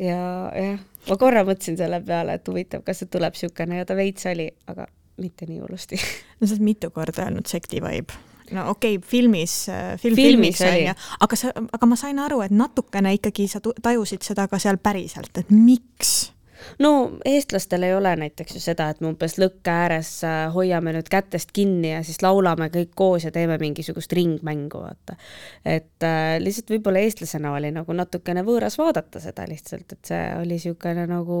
ja 0.00 0.18
jah 0.54 0.82
ma 1.08 1.16
korra 1.20 1.44
mõtlesin 1.46 1.78
selle 1.78 2.00
peale, 2.04 2.38
et 2.38 2.48
huvitav, 2.48 2.84
kas 2.86 3.02
see 3.02 3.10
tuleb 3.12 3.34
niisugune 3.36 3.80
ja 3.80 3.88
ta 3.88 3.96
veits 3.98 4.28
oli, 4.30 4.46
aga 4.70 4.86
mitte 5.20 5.48
nii 5.48 5.60
hullusti. 5.62 5.98
no 6.38 6.46
sa 6.46 6.54
oled 6.54 6.68
mitu 6.70 6.90
korda 6.94 7.26
öelnud 7.26 7.50
sekti 7.50 7.82
vibe. 7.84 8.20
no 8.56 8.68
okei 8.72 8.98
okay,, 8.98 9.08
filmis, 9.08 9.56
äh, 9.72 9.94
film 10.00 10.16
filmis, 10.16 10.58
filmis 10.58 10.64
on 10.68 10.88
ju, 10.88 10.94
aga 11.26 11.40
sa, 11.40 11.52
aga 11.78 11.88
ma 11.88 11.98
sain 12.00 12.20
aru, 12.20 12.42
et 12.44 12.54
natukene 12.54 13.14
ikkagi 13.18 13.48
sa 13.50 13.62
tajusid 13.62 14.24
seda 14.26 14.48
ka 14.48 14.60
seal 14.62 14.80
päriselt, 14.82 15.32
et 15.40 15.52
miks 15.52 16.33
no 16.78 17.18
eestlastel 17.24 17.82
ei 17.82 17.94
ole 17.94 18.16
näiteks 18.16 18.56
ju 18.56 18.62
seda, 18.62 18.88
et 18.90 19.00
me 19.00 19.10
umbes 19.12 19.36
lõkke 19.40 19.70
ääres 19.70 20.12
äh, 20.24 20.46
hoiame 20.54 20.94
nüüd 20.96 21.10
kätest 21.12 21.52
kinni 21.56 21.92
ja 21.92 22.02
siis 22.06 22.22
laulame 22.24 22.70
kõik 22.74 22.94
koos 22.96 23.26
ja 23.28 23.32
teeme 23.34 23.58
mingisugust 23.60 24.12
ringmängu, 24.12 24.80
vaata. 24.86 25.18
et 25.64 26.06
äh, 26.06 26.36
lihtsalt 26.42 26.72
võib-olla 26.76 27.04
eestlasena 27.04 27.54
oli 27.54 27.72
nagu 27.74 27.92
natukene 27.92 28.44
võõras 28.46 28.78
vaadata 28.80 29.22
seda 29.22 29.46
lihtsalt, 29.50 29.92
et 29.92 30.12
see 30.12 30.24
oli 30.40 30.54
niisugune 30.54 31.06
nagu 31.10 31.38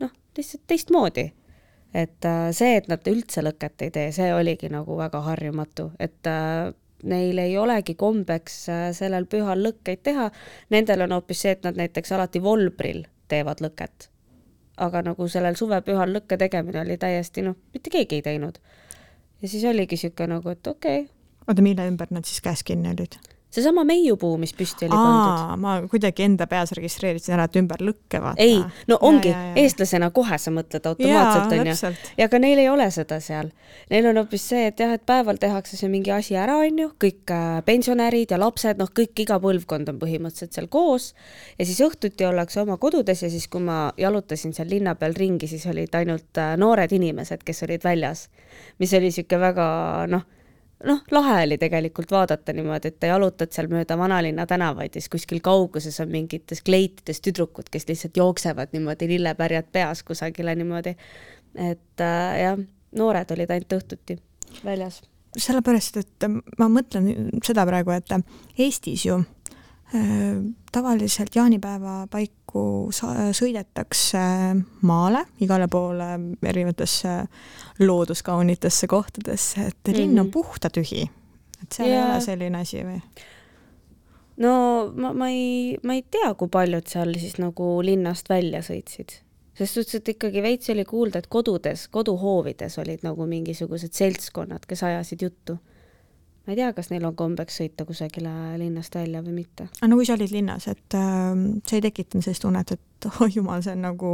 noh, 0.00 0.10
lihtsalt 0.36 0.66
teistmoodi. 0.66 1.32
et 1.94 2.24
äh, 2.24 2.50
see, 2.52 2.76
et 2.76 2.88
nad 2.88 3.06
üldse 3.08 3.42
lõket 3.42 3.86
ei 3.86 3.90
tee, 3.90 4.10
see 4.12 4.28
oligi 4.34 4.68
nagu 4.72 4.96
väga 4.98 5.22
harjumatu, 5.24 5.90
et 5.98 6.28
äh, 6.28 6.68
neil 7.08 7.38
ei 7.38 7.56
olegi 7.58 7.94
kombeks 7.94 8.58
äh, 8.68 8.84
sellel 8.92 9.26
pühal 9.30 9.62
lõkkeid 9.64 10.04
teha, 10.04 10.28
nendel 10.74 11.06
on 11.06 11.16
hoopis 11.16 11.46
see, 11.46 11.56
et 11.56 11.64
nad 11.64 11.78
näiteks 11.80 12.12
alati 12.12 12.42
volbril 12.44 13.06
teevad 13.28 13.64
lõket 13.64 14.10
aga 14.78 15.02
nagu 15.10 15.28
sellel 15.28 15.56
suvepühal 15.58 16.12
lõkke 16.16 16.38
tegemine 16.40 16.82
oli 16.84 16.98
täiesti 17.00 17.44
noh, 17.46 17.56
mitte 17.74 17.90
keegi 17.90 18.20
ei 18.20 18.22
teinud. 18.22 18.58
ja 19.42 19.48
siis 19.48 19.64
oligi 19.64 19.98
niisugune 19.98 20.34
nagu, 20.34 20.54
et 20.54 20.66
okei 20.66 21.02
okay.. 21.02 21.14
oota, 21.46 21.62
mille 21.62 21.88
ümber 21.90 22.10
nad 22.10 22.24
siis 22.24 22.40
käes 22.44 22.64
kinni 22.64 22.94
olid? 22.94 23.18
Seesama 23.50 23.84
meiupuu, 23.88 24.36
mis 24.40 24.52
püsti 24.52 24.84
oli 24.86 24.92
pandud. 24.92 25.60
ma 25.62 25.74
kuidagi 25.88 26.24
enda 26.26 26.46
peas 26.46 26.72
registreerisin 26.76 27.36
ära, 27.36 27.46
et 27.48 27.56
ümber 27.56 27.80
lõkke 27.84 28.20
vaata. 28.20 28.44
ei, 28.44 28.58
no 28.90 28.98
ongi, 29.08 29.32
eestlasena 29.56 30.10
kohe 30.14 30.38
sa 30.38 30.52
mõtled 30.52 30.84
automaatselt, 30.90 31.54
onju. 31.56 31.92
ja 32.20 32.28
ka 32.28 32.40
neil 32.42 32.60
ei 32.60 32.68
ole 32.68 32.90
seda 32.94 33.20
seal. 33.24 33.50
Neil 33.90 34.10
on 34.10 34.20
hoopis 34.20 34.44
see, 34.50 34.66
et 34.68 34.80
jah, 34.80 34.92
et 34.92 35.04
päeval 35.08 35.40
tehakse 35.40 35.80
see 35.80 35.88
mingi 35.92 36.12
asi 36.12 36.36
ära, 36.36 36.58
onju, 36.60 36.90
kõik 37.00 37.32
äh, 37.32 37.58
pensionärid 37.64 38.36
ja 38.36 38.40
lapsed, 38.40 38.80
noh, 38.80 38.92
kõik, 38.92 39.14
iga 39.24 39.40
põlvkond 39.42 39.88
on 39.94 40.00
põhimõtteliselt 40.02 40.56
seal 40.56 40.68
koos 40.72 41.14
ja 41.58 41.64
siis 41.64 41.80
õhtuti 41.84 42.28
ollakse 42.28 42.60
oma 42.62 42.76
kodudes 42.76 43.24
ja 43.24 43.32
siis, 43.32 43.48
kui 43.48 43.64
ma 43.64 43.88
jalutasin 43.96 44.52
seal 44.56 44.68
linna 44.68 44.94
peal 45.00 45.16
ringi, 45.16 45.48
siis 45.48 45.64
olid 45.72 45.94
ainult 45.96 46.40
äh, 46.40 46.52
noored 46.60 46.92
inimesed, 46.92 47.44
kes 47.48 47.64
olid 47.64 47.84
väljas, 47.84 48.28
mis 48.78 48.92
oli 48.92 49.08
niisugune 49.08 49.40
väga 49.48 49.68
noh 50.12 50.26
noh, 50.84 51.02
lahe 51.10 51.42
oli 51.46 51.58
tegelikult 51.58 52.12
vaadata 52.12 52.52
niimoodi, 52.54 52.92
et 52.92 53.06
jalutad 53.10 53.52
seal 53.54 53.68
mööda 53.72 53.98
vanalinna 53.98 54.46
tänavaid 54.46 54.94
ja 54.94 55.02
siis 55.02 55.10
kuskil 55.12 55.40
kauguses 55.44 56.00
on 56.04 56.10
mingites 56.12 56.62
kleitides 56.66 57.22
tüdrukud, 57.24 57.70
kes 57.70 57.88
lihtsalt 57.88 58.16
jooksevad 58.16 58.74
niimoodi 58.76 59.08
lillepärjad 59.14 59.70
peas 59.72 60.02
kusagile 60.06 60.54
niimoodi. 60.54 60.96
et 61.54 62.00
äh, 62.00 62.40
jah, 62.42 62.58
noored 62.96 63.30
olid 63.36 63.50
ainult 63.50 63.78
õhtuti 63.80 64.18
väljas. 64.64 65.02
sellepärast, 65.36 65.96
et 65.96 66.28
ma 66.58 66.70
mõtlen 66.72 67.40
seda 67.44 67.66
praegu, 67.66 67.92
et 67.96 68.14
Eestis 68.58 69.06
ju 69.06 69.22
tavaliselt 70.72 71.36
jaanipäeva 71.36 72.02
paiku 72.10 72.90
sõidetakse 72.92 74.20
maale 74.88 75.24
igale 75.40 75.68
poole 75.72 76.10
erinevatesse 76.44 77.14
looduskaunitesse 77.80 78.86
kohtadesse, 78.86 79.60
et 79.60 79.74
mm 79.74 79.92
-hmm. 79.92 79.96
linn 79.96 80.18
on 80.18 80.26
mhm. 80.26 80.32
puhta 80.32 80.68
tühi. 80.68 81.08
et 81.62 81.72
seal 81.72 81.88
ja... 81.88 82.04
ei 82.04 82.10
ole 82.10 82.20
selline 82.20 82.58
asi 82.58 82.84
või? 82.84 83.00
no 84.36 84.92
ma, 84.96 85.12
ma 85.12 85.28
ei, 85.28 85.78
ma 85.82 85.94
ei 85.94 86.04
tea, 86.10 86.34
kui 86.34 86.48
paljud 86.48 86.86
seal 86.86 87.14
siis 87.18 87.38
nagu 87.38 87.82
linnast 87.82 88.28
välja 88.28 88.60
sõitsid. 88.60 89.20
selles 89.54 89.74
suhtes, 89.74 89.94
et 89.94 90.08
ikkagi 90.08 90.42
veits 90.42 90.70
oli 90.70 90.84
kuulda, 90.84 91.18
et 91.18 91.26
kodudes, 91.26 91.88
koduhoovides 91.88 92.78
olid 92.78 93.02
nagu 93.02 93.26
mingisugused 93.26 93.92
seltskonnad, 93.92 94.66
kes 94.66 94.82
ajasid 94.82 95.22
juttu 95.22 95.58
ma 96.48 96.54
ei 96.54 96.62
tea, 96.62 96.70
kas 96.72 96.86
neil 96.88 97.04
on 97.04 97.12
kombeks 97.12 97.58
sõita 97.60 97.84
kusagile 97.84 98.30
linnast 98.56 98.94
välja 98.96 99.20
või 99.20 99.34
mitte. 99.42 99.66
aga 99.68 99.88
no 99.90 99.98
kui 99.98 100.06
sa 100.08 100.14
olid 100.16 100.32
linnas, 100.32 100.64
et 100.72 100.96
äh, 100.96 101.34
see 101.68 101.76
ei 101.76 101.84
tekitanud 101.84 102.24
sellist 102.24 102.40
tunnet, 102.46 102.72
et 102.72 103.08
oh 103.10 103.28
jumal, 103.28 103.60
see 103.62 103.74
on 103.76 103.84
nagu 103.84 104.12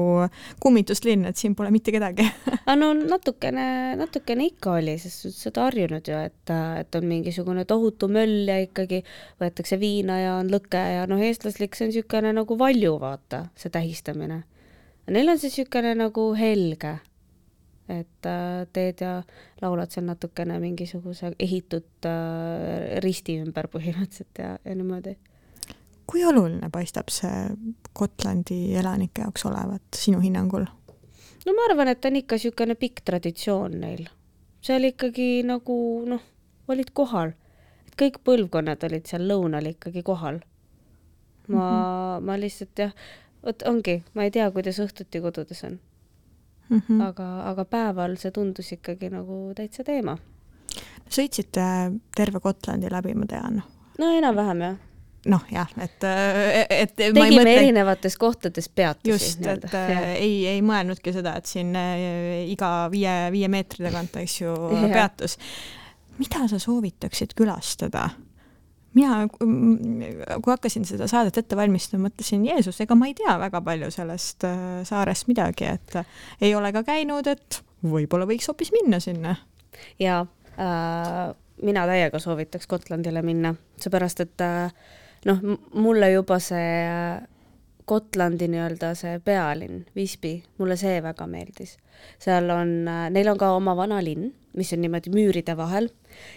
kummituslinn, 0.61 1.29
et 1.31 1.38
siin 1.38 1.55
pole 1.55 1.70
mitte 1.70 1.94
kedagi 1.94 2.27
aga 2.64 2.75
no 2.81 2.90
natukene, 2.99 3.68
natukene 4.01 4.49
ikka 4.51 4.75
oli, 4.81 4.97
sest 4.99 5.31
sa 5.31 5.53
oled 5.53 5.62
harjunud 5.62 6.11
ju, 6.11 6.18
et, 6.27 6.55
et 6.83 6.99
on 6.99 7.07
mingisugune 7.07 7.68
tohutu 7.70 8.11
möll 8.11 8.51
ja 8.51 8.59
ikkagi 8.66 9.05
võetakse 9.38 9.79
viina 9.79 10.18
ja 10.18 10.37
on 10.40 10.51
lõke 10.51 10.83
ja 10.97 11.07
noh, 11.07 11.23
eestlaslik, 11.23 11.79
see 11.79 11.87
on 11.87 11.94
niisugune 11.94 12.35
nagu 12.35 12.59
valju, 12.59 12.99
vaata, 12.99 13.44
see 13.55 13.70
tähistamine. 13.70 14.42
Neil 15.07 15.31
on 15.31 15.38
see 15.38 15.55
niisugune 15.55 15.94
nagu 16.03 16.33
helge 16.35 16.99
et 17.88 18.27
äh, 18.27 18.64
teed 18.73 19.03
ja 19.05 19.18
laulad 19.62 19.92
seal 19.92 20.07
natukene 20.09 20.57
mingisuguse 20.61 21.35
ehitud 21.38 22.09
äh, 22.09 22.97
risti 23.05 23.37
ümber 23.42 23.68
põhimõtteliselt 23.73 24.40
ja, 24.40 24.55
ja 24.64 24.77
niimoodi. 24.77 25.16
kui 26.09 26.25
oluline 26.25 26.70
paistab 26.73 27.12
see 27.12 27.49
Gotlandi 27.97 28.75
elanike 28.81 29.25
jaoks 29.27 29.44
olevat 29.51 30.01
sinu 30.01 30.23
hinnangul? 30.25 30.64
no 31.44 31.57
ma 31.57 31.68
arvan, 31.68 31.92
et 31.92 32.05
on 32.05 32.16
ikka 32.23 32.40
niisugune 32.40 32.79
pikk 32.81 33.05
traditsioon 33.05 33.79
neil. 33.85 34.09
seal 34.64 34.88
ikkagi 34.88 35.44
nagu 35.44 35.77
noh, 36.09 36.25
olid 36.68 36.94
kohal, 36.97 37.37
et 37.87 37.97
kõik 38.01 38.23
põlvkonnad 38.25 38.88
olid 38.88 39.12
seal 39.12 39.29
lõunal 39.29 39.75
ikkagi 39.75 40.03
kohal. 40.03 40.40
ma 41.49 41.57
mm, 41.57 41.61
-hmm. 41.61 42.25
ma 42.25 42.40
lihtsalt 42.40 42.79
jah, 42.79 42.97
vot 43.44 43.62
ongi, 43.68 44.03
ma 44.14 44.25
ei 44.25 44.31
tea, 44.33 44.49
kuidas 44.51 44.81
õhtuti 44.81 45.20
kodudes 45.20 45.64
on 45.68 45.83
mm. 46.68 46.83
-hmm. 46.88 47.03
aga, 47.09 47.29
aga 47.50 47.64
päeval 47.64 48.16
see 48.20 48.31
tundus 48.31 48.72
ikkagi 48.72 49.11
nagu 49.11 49.53
täitsa 49.57 49.85
teema. 49.85 50.16
sõitsite 51.11 51.68
terve 52.16 52.40
Gotlandi 52.40 52.90
läbi, 52.90 53.14
ma 53.14 53.27
tean. 53.27 53.62
no 53.98 54.11
enam-vähem 54.18 54.66
jah 54.68 54.83
noh, 55.31 55.44
jah, 55.53 55.70
et, 55.81 56.05
et 56.70 56.92
tegime 56.96 57.31
mõtle... 57.31 57.55
erinevates 57.57 58.16
kohtades 58.20 58.68
peatusi. 58.68 59.11
just, 59.11 59.46
et 59.46 59.72
ja. 59.72 60.03
ei, 60.18 60.46
ei 60.55 60.61
mõelnudki 60.64 61.14
seda, 61.14 61.37
et 61.40 61.48
siin 61.48 61.72
äh, 61.79 62.44
iga 62.50 62.90
viie, 62.92 63.14
viie 63.35 63.48
meetri 63.53 63.87
tagant, 63.87 64.16
eks 64.20 64.40
ju, 64.42 64.53
peatus. 64.96 65.38
mida 66.20 66.44
sa 66.50 66.61
soovitaksid 66.62 67.35
külastada? 67.38 68.09
Mina, 68.94 69.24
kui 69.28 70.52
hakkasin 70.52 70.87
seda 70.88 71.09
saadet 71.11 71.38
ette 71.40 71.57
valmistama, 71.59 72.09
mõtlesin, 72.09 72.44
Jeesus, 72.48 72.80
ega 72.85 72.96
ma 72.98 73.09
ei 73.11 73.16
tea 73.18 73.37
väga 73.40 73.61
palju 73.64 73.90
sellest 73.94 74.46
äh, 74.48 74.80
saarest 74.87 75.28
midagi, 75.30 75.68
et 75.74 75.98
ei 76.40 76.54
ole 76.54 76.72
ka 76.74 76.85
käinud, 76.87 77.28
et 77.30 77.61
võib-olla 77.85 78.28
võiks 78.30 78.48
hoopis 78.50 78.72
minna 78.74 79.00
sinna. 79.02 79.37
ja 79.98 80.20
äh, 80.59 81.35
mina 81.62 81.87
täiega 81.90 82.18
soovitaks 82.22 82.70
Gotlandile 82.70 83.22
minna, 83.22 83.54
seepärast 83.80 84.24
et 84.24 84.44
äh, 84.44 84.70
noh, 85.26 85.44
mulle 85.74 86.12
juba 86.14 86.38
see 86.42 87.22
Gotlandi 87.85 88.48
nii-öelda 88.48 88.94
see 88.96 89.18
pealinn, 89.20 89.83
Visby, 89.96 90.38
mulle 90.59 90.76
see 90.80 91.02
väga 91.04 91.26
meeldis. 91.28 91.76
seal 92.18 92.48
on, 92.50 92.72
neil 93.12 93.28
on 93.28 93.38
ka 93.38 93.50
oma 93.57 93.74
vana 93.76 93.98
linn, 94.04 94.30
mis 94.54 94.72
on 94.74 94.82
niimoodi 94.84 95.12
müüride 95.14 95.56
vahel. 95.58 95.90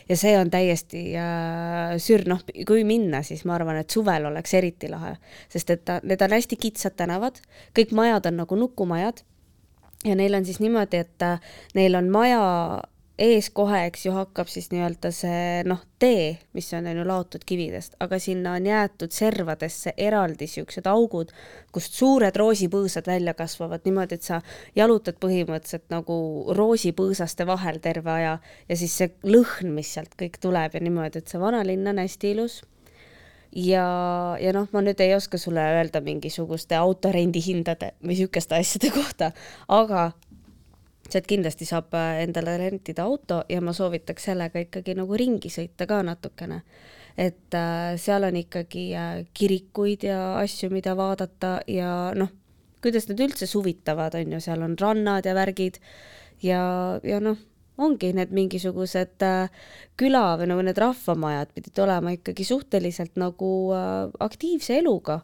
Ja 0.10 0.17
see 0.17 0.34
on 0.39 0.51
täiesti 0.53 1.03
äh, 1.19 1.95
sür-, 2.01 2.27
noh, 2.30 2.41
kui 2.67 2.84
minna, 2.88 3.21
siis 3.25 3.45
ma 3.45 3.56
arvan, 3.58 3.80
et 3.82 3.93
suvel 3.93 4.25
oleks 4.30 4.53
eriti 4.58 4.89
lahe, 4.91 5.15
sest 5.53 5.73
et 5.73 5.86
ta, 5.86 5.99
need 6.03 6.21
on 6.25 6.36
hästi 6.38 6.60
kitsad 6.60 6.97
tänavad, 6.97 7.41
kõik 7.77 7.93
majad 7.97 8.30
on 8.32 8.41
nagu 8.43 8.60
nukumajad. 8.60 9.23
Ja 10.06 10.13
neil 10.17 10.38
on 10.38 10.45
siis 10.45 10.60
niimoodi, 10.62 11.01
et 11.06 11.25
äh, 11.25 11.41
neil 11.77 11.97
on 11.97 12.10
maja 12.13 12.41
ees 13.17 13.49
kohe, 13.49 13.80
eks 13.89 14.06
ju, 14.06 14.12
hakkab 14.13 14.49
siis 14.51 14.69
nii-öelda 14.69 15.10
see 15.15 15.63
noh, 15.67 15.82
tee, 15.99 16.38
mis 16.53 16.67
on, 16.77 16.86
on 16.89 16.99
ju 16.99 17.06
laotud 17.08 17.43
kividest, 17.49 17.95
aga 18.03 18.19
sinna 18.21 18.53
on 18.60 18.69
jäetud 18.69 19.13
servadesse 19.13 19.95
eraldi 19.97 20.45
niisugused 20.45 20.86
augud, 20.89 21.34
kust 21.73 21.97
suured 21.97 22.38
roosipõõsad 22.38 23.10
välja 23.10 23.34
kasvavad 23.38 23.88
niimoodi, 23.88 24.19
et 24.19 24.27
sa 24.30 24.41
jalutad 24.77 25.17
põhimõtteliselt 25.23 25.89
nagu 25.93 26.17
roosipõõsaste 26.58 27.47
vahel 27.49 27.82
terve 27.82 28.13
aja 28.13 28.38
ja 28.69 28.80
siis 28.80 28.93
see 29.01 29.12
lõhn, 29.25 29.73
mis 29.73 29.95
sealt 29.97 30.13
kõik 30.19 30.38
tuleb 30.43 30.77
ja 30.77 30.84
niimoodi, 30.86 31.23
et 31.23 31.34
see 31.34 31.41
vanalinn 31.41 31.89
on 31.89 32.03
hästi 32.06 32.36
ilus. 32.38 32.62
Ja, 33.58 33.88
ja 34.43 34.51
noh, 34.53 34.67
ma 34.75 34.84
nüüd 34.84 34.99
ei 35.01 35.15
oska 35.15 35.39
sulle 35.41 35.63
öelda 35.80 36.01
mingisuguste 36.03 36.75
autorendi 36.77 37.41
hindade 37.41 37.93
või 38.03 38.12
niisuguste 38.12 38.60
asjade 38.60 38.91
kohta, 38.93 39.32
aga 39.71 40.12
sealt 41.12 41.28
kindlasti 41.30 41.67
saab 41.67 41.96
äh, 41.98 42.22
endale 42.26 42.58
rentida 42.60 43.06
auto 43.08 43.41
ja 43.50 43.62
ma 43.63 43.74
soovitaks 43.76 44.30
sellega 44.30 44.62
ikkagi 44.65 44.96
nagu 44.98 45.17
ringi 45.20 45.52
sõita 45.52 45.88
ka 45.89 46.02
natukene. 46.06 46.62
et 47.17 47.54
äh, 47.58 47.96
seal 47.98 48.28
on 48.28 48.36
ikkagi 48.38 48.91
äh, 48.93 49.26
kirikuid 49.34 50.04
ja 50.06 50.38
asju, 50.38 50.70
mida 50.70 50.93
vaadata 50.98 51.60
ja 51.67 52.12
noh, 52.15 52.30
kuidas 52.82 53.08
nad 53.10 53.20
üldse 53.20 53.48
suvitavad, 53.50 54.15
on 54.20 54.36
ju, 54.38 54.41
seal 54.43 54.62
on 54.62 54.76
rannad 54.78 55.26
ja 55.26 55.34
värgid 55.34 55.80
ja, 56.43 57.00
ja 57.04 57.20
noh, 57.24 57.39
ongi 57.78 58.12
need 58.13 58.34
mingisugused 58.34 59.24
küla 59.98 60.26
või 60.38 60.50
nagu 60.50 60.62
need 60.65 60.78
rahvamajad 60.82 61.52
pidid 61.54 61.82
olema 61.82 62.13
ikkagi 62.13 62.46
suhteliselt 62.46 63.17
nagu 63.22 63.50
aktiivse 64.20 64.80
eluga 64.82 65.22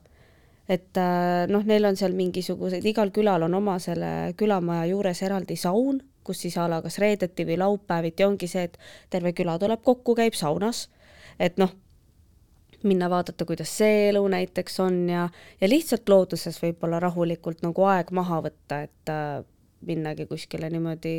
et 0.69 0.97
äh, 0.97 1.43
noh, 1.51 1.63
neil 1.67 1.85
on 1.85 1.97
seal 1.99 2.15
mingisugused, 2.15 2.85
igal 2.87 3.11
külal 3.15 3.47
on 3.47 3.57
oma 3.59 3.77
selle 3.83 4.33
külamaja 4.39 4.87
juures 4.91 5.23
eraldi 5.25 5.57
saun, 5.59 6.01
kus 6.23 6.45
siis 6.45 6.57
a 6.57 6.69
la 6.71 6.79
kas 6.83 6.99
reedeti 7.03 7.45
või 7.47 7.59
laupäeviti 7.59 8.23
ongi 8.23 8.47
see, 8.47 8.69
et 8.69 8.77
terve 9.11 9.33
küla 9.35 9.57
tuleb 9.59 9.83
kokku, 9.83 10.15
käib 10.15 10.37
saunas, 10.39 10.87
et 11.39 11.59
noh, 11.59 11.73
minna 12.87 13.09
vaadata, 13.11 13.45
kuidas 13.47 13.71
see 13.77 14.09
elu 14.09 14.23
näiteks 14.31 14.79
on 14.83 14.99
ja, 15.11 15.27
ja 15.61 15.69
lihtsalt 15.69 16.09
looduses 16.09 16.59
võib-olla 16.63 16.99
rahulikult 17.03 17.63
nagu 17.63 17.87
aeg 17.87 18.11
maha 18.15 18.41
võtta, 18.47 18.83
et 18.87 19.11
äh, 19.11 19.41
minnagi 19.83 20.27
kuskile 20.27 20.69
niimoodi 20.71 21.15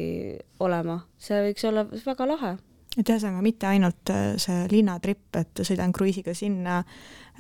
olema, 0.65 1.03
see 1.21 1.51
võiks 1.51 1.69
olla 1.69 1.85
väga 1.93 2.29
lahe 2.29 2.55
et 2.99 3.11
ühesõnaga 3.11 3.43
mitte 3.43 3.69
ainult 3.69 4.13
äh, 4.13 4.35
see 4.41 4.65
linnatripp, 4.71 5.27
et 5.41 5.63
sõidan 5.67 5.93
kruiisiga 5.95 6.35
sinna, 6.37 6.81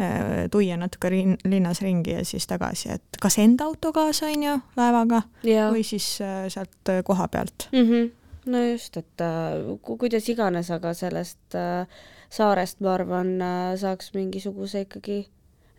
äh, 0.00 0.46
tuia 0.52 0.78
natuke 0.80 1.10
rin-, 1.12 1.36
linnas 1.48 1.82
ringi 1.84 2.16
ja 2.16 2.24
siis 2.26 2.48
tagasi, 2.50 2.94
et 2.96 3.20
kas 3.22 3.38
enda 3.42 3.68
auto 3.70 3.92
kaasa, 3.94 4.30
on 4.32 4.46
ju, 4.48 4.56
laevaga 4.78 5.22
või 5.44 5.84
siis 5.86 6.08
äh, 6.24 6.44
sealt 6.52 6.94
koha 7.06 7.28
pealt 7.28 7.68
mm. 7.72 7.90
-hmm. 7.90 8.10
no 8.52 8.64
just, 8.64 8.96
et 8.96 9.26
ku-, 9.82 9.98
kuidas 9.98 10.28
iganes, 10.28 10.70
aga 10.74 10.94
sellest 10.94 11.58
saarest, 12.34 12.80
ma 12.80 12.94
arvan, 12.94 13.36
saaks 13.78 14.10
mingisuguse 14.14 14.88
ikkagi 14.88 15.26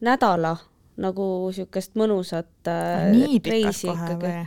nädala 0.01 0.55
nagu 0.95 1.25
niisugust 1.49 1.97
mõnusat 1.99 2.69
reisi 3.43 3.89
ikkagi 3.91 4.23
või? 4.23 4.45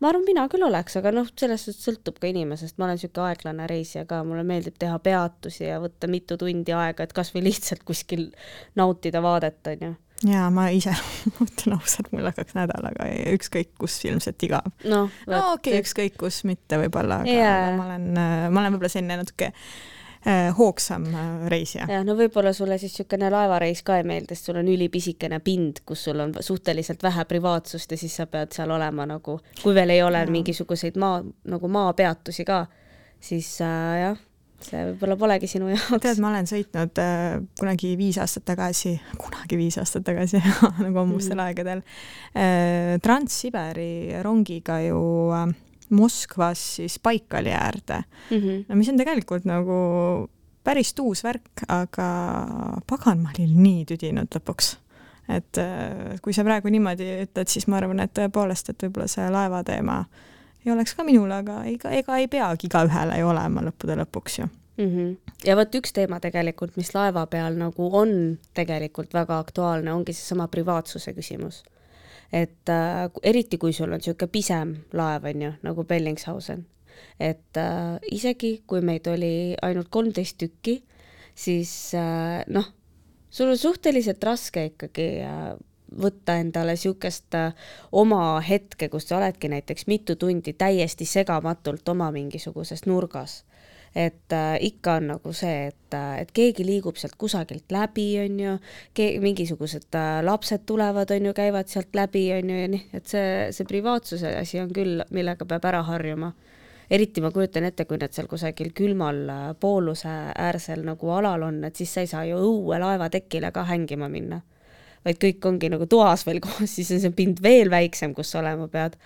Ma 0.00 0.10
arvan, 0.10 0.24
mina 0.26 0.46
küll 0.52 0.64
oleks, 0.66 0.96
aga 1.00 1.12
noh, 1.14 1.28
sellest 1.38 1.72
sõltub 1.84 2.20
ka 2.20 2.30
inimesest, 2.30 2.78
ma 2.78 2.88
olen 2.88 2.98
niisugune 2.98 3.30
aeglane 3.30 3.66
reisija 3.70 4.06
ka, 4.08 4.22
mulle 4.26 4.44
meeldib 4.48 4.78
teha 4.80 4.98
peatusi 5.02 5.66
ja 5.66 5.80
võtta 5.82 6.10
mitu 6.10 6.38
tundi 6.40 6.74
aega, 6.76 7.06
et 7.06 7.16
kas 7.16 7.34
või 7.34 7.46
lihtsalt 7.50 7.84
kuskil 7.88 8.30
nautida 8.80 9.22
vaadet, 9.24 9.60
on 9.72 9.86
ju 9.88 9.92
jaa, 10.30 10.48
ma 10.52 10.66
ise 10.76 10.92
ütlen 11.46 11.78
ausalt, 11.78 12.10
mul 12.12 12.28
hakkaks 12.28 12.56
nädalaga 12.56 13.06
ükskõik 13.36 13.72
kus 13.80 13.96
ilmselt 14.08 14.48
igav. 14.48 14.68
no, 14.84 15.06
no 15.28 15.44
okei 15.54 15.76
okay,, 15.76 15.84
ükskõik 15.84 16.18
kus 16.20 16.42
mitte 16.48 16.80
võib-olla, 16.82 17.22
aga 17.24 17.32
yeah. 17.32 17.72
ma 17.76 17.88
olen, 17.88 18.12
ma 18.16 18.64
olen 18.64 18.76
võib-olla 18.76 18.92
selline 18.92 19.22
natuke 19.22 19.52
Äh, 19.52 19.98
hoogsam 20.58 21.06
äh, 21.14 21.48
reisija. 21.48 21.86
jah, 21.88 22.04
no 22.04 22.14
võib-olla 22.18 22.52
sulle 22.52 22.76
siis 22.78 22.92
niisugune 22.92 23.30
laevareis 23.32 23.80
ka 23.86 23.96
ei 24.00 24.04
meeldi, 24.04 24.36
sest 24.36 24.50
sul 24.50 24.58
on 24.60 24.68
ülipisikene 24.68 25.40
pind, 25.44 25.80
kus 25.88 26.04
sul 26.08 26.20
on 26.20 26.34
suhteliselt 26.44 27.02
vähe 27.02 27.24
privaatsust 27.24 27.94
ja 27.94 28.00
siis 28.00 28.16
sa 28.20 28.26
pead 28.28 28.52
seal 28.52 28.70
olema 28.70 29.06
nagu, 29.08 29.38
kui 29.62 29.74
veel 29.74 29.94
ei 29.96 30.02
ole 30.04 30.20
ja. 30.20 30.30
mingisuguseid 30.30 30.98
maa, 31.00 31.22
nagu 31.48 31.70
maapeatusi 31.72 32.44
ka, 32.44 32.66
siis 33.20 33.48
äh, 33.64 33.94
jah, 34.02 34.20
see 34.60 34.84
võib-olla 34.90 35.16
polegi 35.16 35.48
sinu 35.48 35.72
jaoks. 35.72 36.02
tead, 36.04 36.20
ma 36.20 36.34
olen 36.34 36.50
sõitnud 36.52 37.00
äh, 37.00 37.40
kunagi 37.60 37.94
viis 37.96 38.20
aastat 38.20 38.44
tagasi, 38.52 38.98
kunagi 39.16 39.56
viis 39.60 39.80
aastat 39.80 40.04
tagasi 40.10 40.42
nagu 40.84 41.04
ammustel 41.06 41.38
mm 41.38 41.46
aegadel 41.48 41.80
äh,, 42.36 43.00
Trans-Siberi 43.00 44.20
rongiga 44.20 44.82
ju 44.84 45.00
äh, 45.32 45.48
Moskvas 45.90 46.60
siis 46.76 46.98
Baikali 47.02 47.50
äärde 47.50 48.02
mm. 48.30 48.36
-hmm. 48.36 48.64
no 48.68 48.76
mis 48.76 48.88
on 48.88 48.96
tegelikult 48.96 49.44
nagu 49.44 49.80
päris 50.64 50.94
tuus 50.94 51.24
värk, 51.24 51.64
aga 51.68 52.06
pagan, 52.86 53.24
ma 53.24 53.32
olin 53.34 53.62
nii 53.62 53.84
tüdinud 53.88 54.30
lõpuks. 54.36 54.76
et 55.28 55.58
äh, 55.58 56.20
kui 56.22 56.32
sa 56.32 56.44
praegu 56.44 56.68
niimoodi 56.68 57.06
ütled, 57.24 57.48
siis 57.48 57.66
ma 57.66 57.78
arvan, 57.78 58.00
et 58.00 58.12
tõepoolest, 58.18 58.70
et 58.70 58.82
võib-olla 58.82 59.06
see 59.08 59.28
laevateema 59.30 60.04
ei 60.66 60.72
oleks 60.72 60.94
ka 60.94 61.04
minule, 61.04 61.34
aga 61.34 61.62
ega, 61.70 61.90
ega 61.90 62.16
ei 62.18 62.28
peagi 62.28 62.66
igaühele 62.68 63.18
ju 63.20 63.28
olema 63.30 63.62
lõppude 63.64 63.96
lõpuks 64.02 64.40
ju 64.40 64.46
mm. 64.46 64.88
-hmm. 64.96 65.34
ja 65.46 65.56
vot 65.56 65.74
üks 65.74 65.92
teema 65.96 66.20
tegelikult, 66.20 66.76
mis 66.76 66.94
laeva 66.94 67.26
peal 67.26 67.58
nagu 67.58 67.90
on 67.96 68.38
tegelikult 68.54 69.14
väga 69.14 69.38
aktuaalne, 69.38 69.92
ongi 69.92 70.12
seesama 70.12 70.48
privaatsuse 70.48 71.12
küsimus 71.12 71.62
et 72.32 72.68
äh, 72.68 73.06
eriti, 73.22 73.58
kui 73.58 73.72
sul 73.72 73.90
on 73.90 73.98
niisugune 73.98 74.30
pisem 74.32 74.74
laev, 74.96 75.26
on 75.30 75.42
ju, 75.42 75.52
nagu 75.66 75.84
Bellingshausen, 75.84 76.66
et 77.20 77.58
äh, 77.58 77.96
isegi 78.12 78.60
kui 78.66 78.82
meid 78.86 79.08
oli 79.10 79.56
ainult 79.62 79.90
kolmteist 79.90 80.38
tükki, 80.38 80.80
siis 81.34 81.94
äh, 81.98 82.44
noh, 82.48 82.70
sul 83.30 83.50
on 83.50 83.58
suhteliselt 83.58 84.24
raske 84.24 84.70
ikkagi 84.72 85.10
äh, 85.26 85.50
võtta 86.00 86.36
endale 86.38 86.76
niisugust 86.76 87.34
äh, 87.34 87.54
oma 87.92 88.40
hetke, 88.46 88.88
kus 88.88 89.08
sa 89.08 89.18
oledki 89.18 89.50
näiteks 89.50 89.88
mitu 89.90 90.16
tundi 90.16 90.54
täiesti 90.54 91.08
segamatult 91.08 91.88
oma 91.88 92.10
mingisuguses 92.14 92.86
nurgas 92.86 93.40
et 93.94 94.32
äh, 94.32 94.56
ikka 94.60 94.94
on 95.00 95.08
nagu 95.10 95.32
see, 95.34 95.70
et, 95.70 95.94
äh, 95.94 96.20
et 96.22 96.30
keegi 96.34 96.64
liigub 96.66 96.98
sealt 97.00 97.16
kusagilt 97.18 97.72
läbi, 97.74 98.06
on 98.22 98.36
ju, 98.40 98.52
mingisugused 99.22 99.96
äh, 99.98 100.20
lapsed 100.24 100.62
tulevad, 100.66 101.10
on 101.10 101.26
ju, 101.26 101.32
käivad 101.34 101.70
sealt 101.72 101.96
läbi, 101.98 102.28
on 102.36 102.52
ju, 102.52 102.60
ja 102.60 102.68
nii, 102.70 102.84
et 102.94 103.10
see, 103.10 103.32
see 103.56 103.66
privaatsuse 103.66 104.36
asi 104.38 104.60
on 104.62 104.70
küll, 104.74 105.02
millega 105.10 105.46
peab 105.46 105.66
ära 105.72 105.82
harjuma. 105.88 106.32
eriti 106.90 107.22
ma 107.22 107.30
kujutan 107.30 107.64
ette, 107.64 107.84
kui 107.86 107.98
nad 108.02 108.10
seal 108.10 108.26
kusagil 108.26 108.72
külmal 108.74 109.18
äh, 109.30 109.42
pooluse 109.60 110.10
äärsel 110.34 110.84
nagu 110.86 111.10
alal 111.14 111.42
on, 111.46 111.64
et 111.64 111.76
siis 111.76 111.94
sa 111.94 112.02
ei 112.02 112.10
saa 112.10 112.24
ju 112.26 112.38
õue 112.38 112.78
laevatekile 112.78 113.52
ka 113.54 113.64
hängima 113.64 114.08
minna. 114.08 114.40
vaid 115.04 115.16
kõik 115.16 115.46
ongi 115.48 115.68
nagu 115.70 115.86
toas 115.86 116.26
veel 116.26 116.40
koos, 116.44 116.70
siis 116.70 116.90
on 116.90 117.00
see 117.00 117.10
pind 117.10 117.42
veel 117.42 117.70
väiksem, 117.70 118.14
kus 118.14 118.30
sa 118.30 118.38
olema 118.42 118.68
pead 118.68 118.98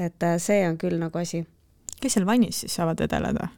et 0.00 0.22
äh, 0.22 0.38
see 0.38 0.62
on 0.68 0.78
küll 0.80 0.98
nagu 1.00 1.18
asi. 1.18 1.44
kes 2.00 2.16
seal 2.16 2.26
vannis 2.26 2.62
siis 2.64 2.74
saavad 2.78 3.00
vedeleda? 3.02 3.50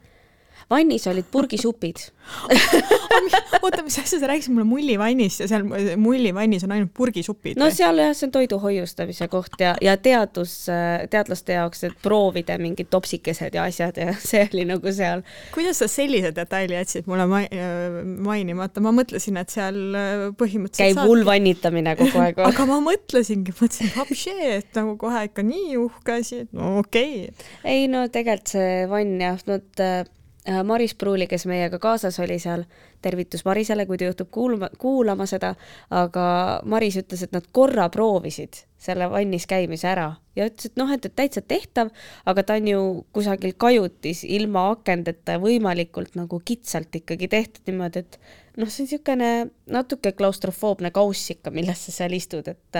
Vannis 0.73 1.07
olid 1.09 1.27
purgisupid 1.31 2.09
oota, 3.63 3.81
mis 3.83 3.97
asja, 3.99 4.19
sa 4.19 4.27
rääkisid 4.31 4.53
mulle 4.55 4.65
mullivannist 4.67 5.43
ja 5.43 5.47
seal 5.51 5.65
mullivannis 5.99 6.63
on 6.63 6.71
ainult 6.75 6.93
purgisupid? 6.95 7.59
no 7.59 7.67
seal 7.73 7.99
jah, 7.99 8.13
see 8.15 8.29
on 8.29 8.33
toidu 8.35 8.59
hoiustamise 8.63 9.27
koht 9.31 9.59
ja, 9.59 9.73
ja 9.83 9.95
teadus, 9.99 10.53
teadlaste 11.11 11.57
jaoks, 11.57 11.83
et 11.89 11.97
proovida 12.03 12.55
mingid 12.61 12.87
topsikesed 12.93 13.57
ja 13.57 13.67
asjad 13.67 13.99
ja 13.99 14.15
see 14.29 14.45
oli 14.45 14.65
nagu 14.69 14.93
seal. 14.95 15.25
kuidas 15.55 15.83
sa 15.83 15.89
sellise 15.91 16.31
detaili 16.35 16.77
jätsid 16.79 17.09
mulle 17.11 17.27
ma 17.29 17.43
mainimata, 18.29 18.83
ma 18.83 18.95
mõtlesin, 18.95 19.37
et 19.41 19.51
seal 19.53 19.81
äh, 19.99 20.25
põhimõtteliselt 20.39 20.95
käib 20.95 21.03
hull 21.03 21.27
vannitamine 21.27 21.97
kogu 21.99 22.23
aeg 22.23 22.39
aga 22.49 22.69
ma 22.71 22.79
mõtlesingi, 22.87 23.55
mõtlesin, 23.59 24.41
et 24.47 24.79
nagu 24.79 24.95
kohe 25.01 25.27
ikka 25.27 25.45
nii 25.45 25.75
uhke 25.83 26.19
asi, 26.23 26.43
et 26.47 26.55
no 26.55 26.77
okei 26.81 27.27
okay.. 27.27 27.51
ei 27.67 27.91
no 27.91 28.07
tegelikult 28.07 28.53
see 28.53 28.87
vann 28.91 29.21
jah, 29.21 29.39
no 29.47 29.59
Äh, 29.79 30.05
Maris 30.63 30.91
Pruuli, 30.99 31.27
kes 31.27 31.45
meiega 31.47 31.79
kaasas 31.79 32.19
oli 32.19 32.35
seal, 32.39 32.65
tervitus 33.01 33.45
Marisele, 33.47 33.85
kui 33.87 33.97
ta 33.97 34.09
juhtub 34.09 34.27
kuulma, 34.31 34.67
kuulama 34.79 35.27
seda, 35.29 35.53
aga 35.89 36.25
Maris 36.67 36.97
ütles, 36.99 37.23
et 37.23 37.31
nad 37.35 37.47
korra 37.55 37.87
proovisid 37.93 38.65
selle 38.83 39.07
vannis 39.11 39.47
käimise 39.47 39.87
ära 39.87 40.09
ja 40.35 40.49
ütles, 40.49 40.67
et 40.67 40.79
noh, 40.79 40.91
et, 40.91 41.05
et 41.07 41.15
täitsa 41.15 41.43
tehtav, 41.47 41.93
aga 42.27 42.43
ta 42.43 42.57
on 42.59 42.67
ju 42.67 42.83
kusagil 43.15 43.55
kajutis 43.55 44.25
ilma 44.27 44.69
akendeta 44.73 45.39
võimalikult 45.39 46.17
nagu 46.19 46.41
kitsalt 46.43 46.95
ikkagi 46.99 47.31
tehtud 47.31 47.71
niimoodi, 47.71 48.03
et 48.03 48.19
noh, 48.57 48.69
see 48.69 48.83
on 48.83 48.87
niisugune 48.87 49.29
natuke 49.73 50.11
klaustrofoobne 50.17 50.91
kauss 50.93 51.31
ikka, 51.33 51.51
milles 51.53 51.85
sa 51.87 51.93
seal 51.95 52.15
istud, 52.17 52.47
et 52.51 52.79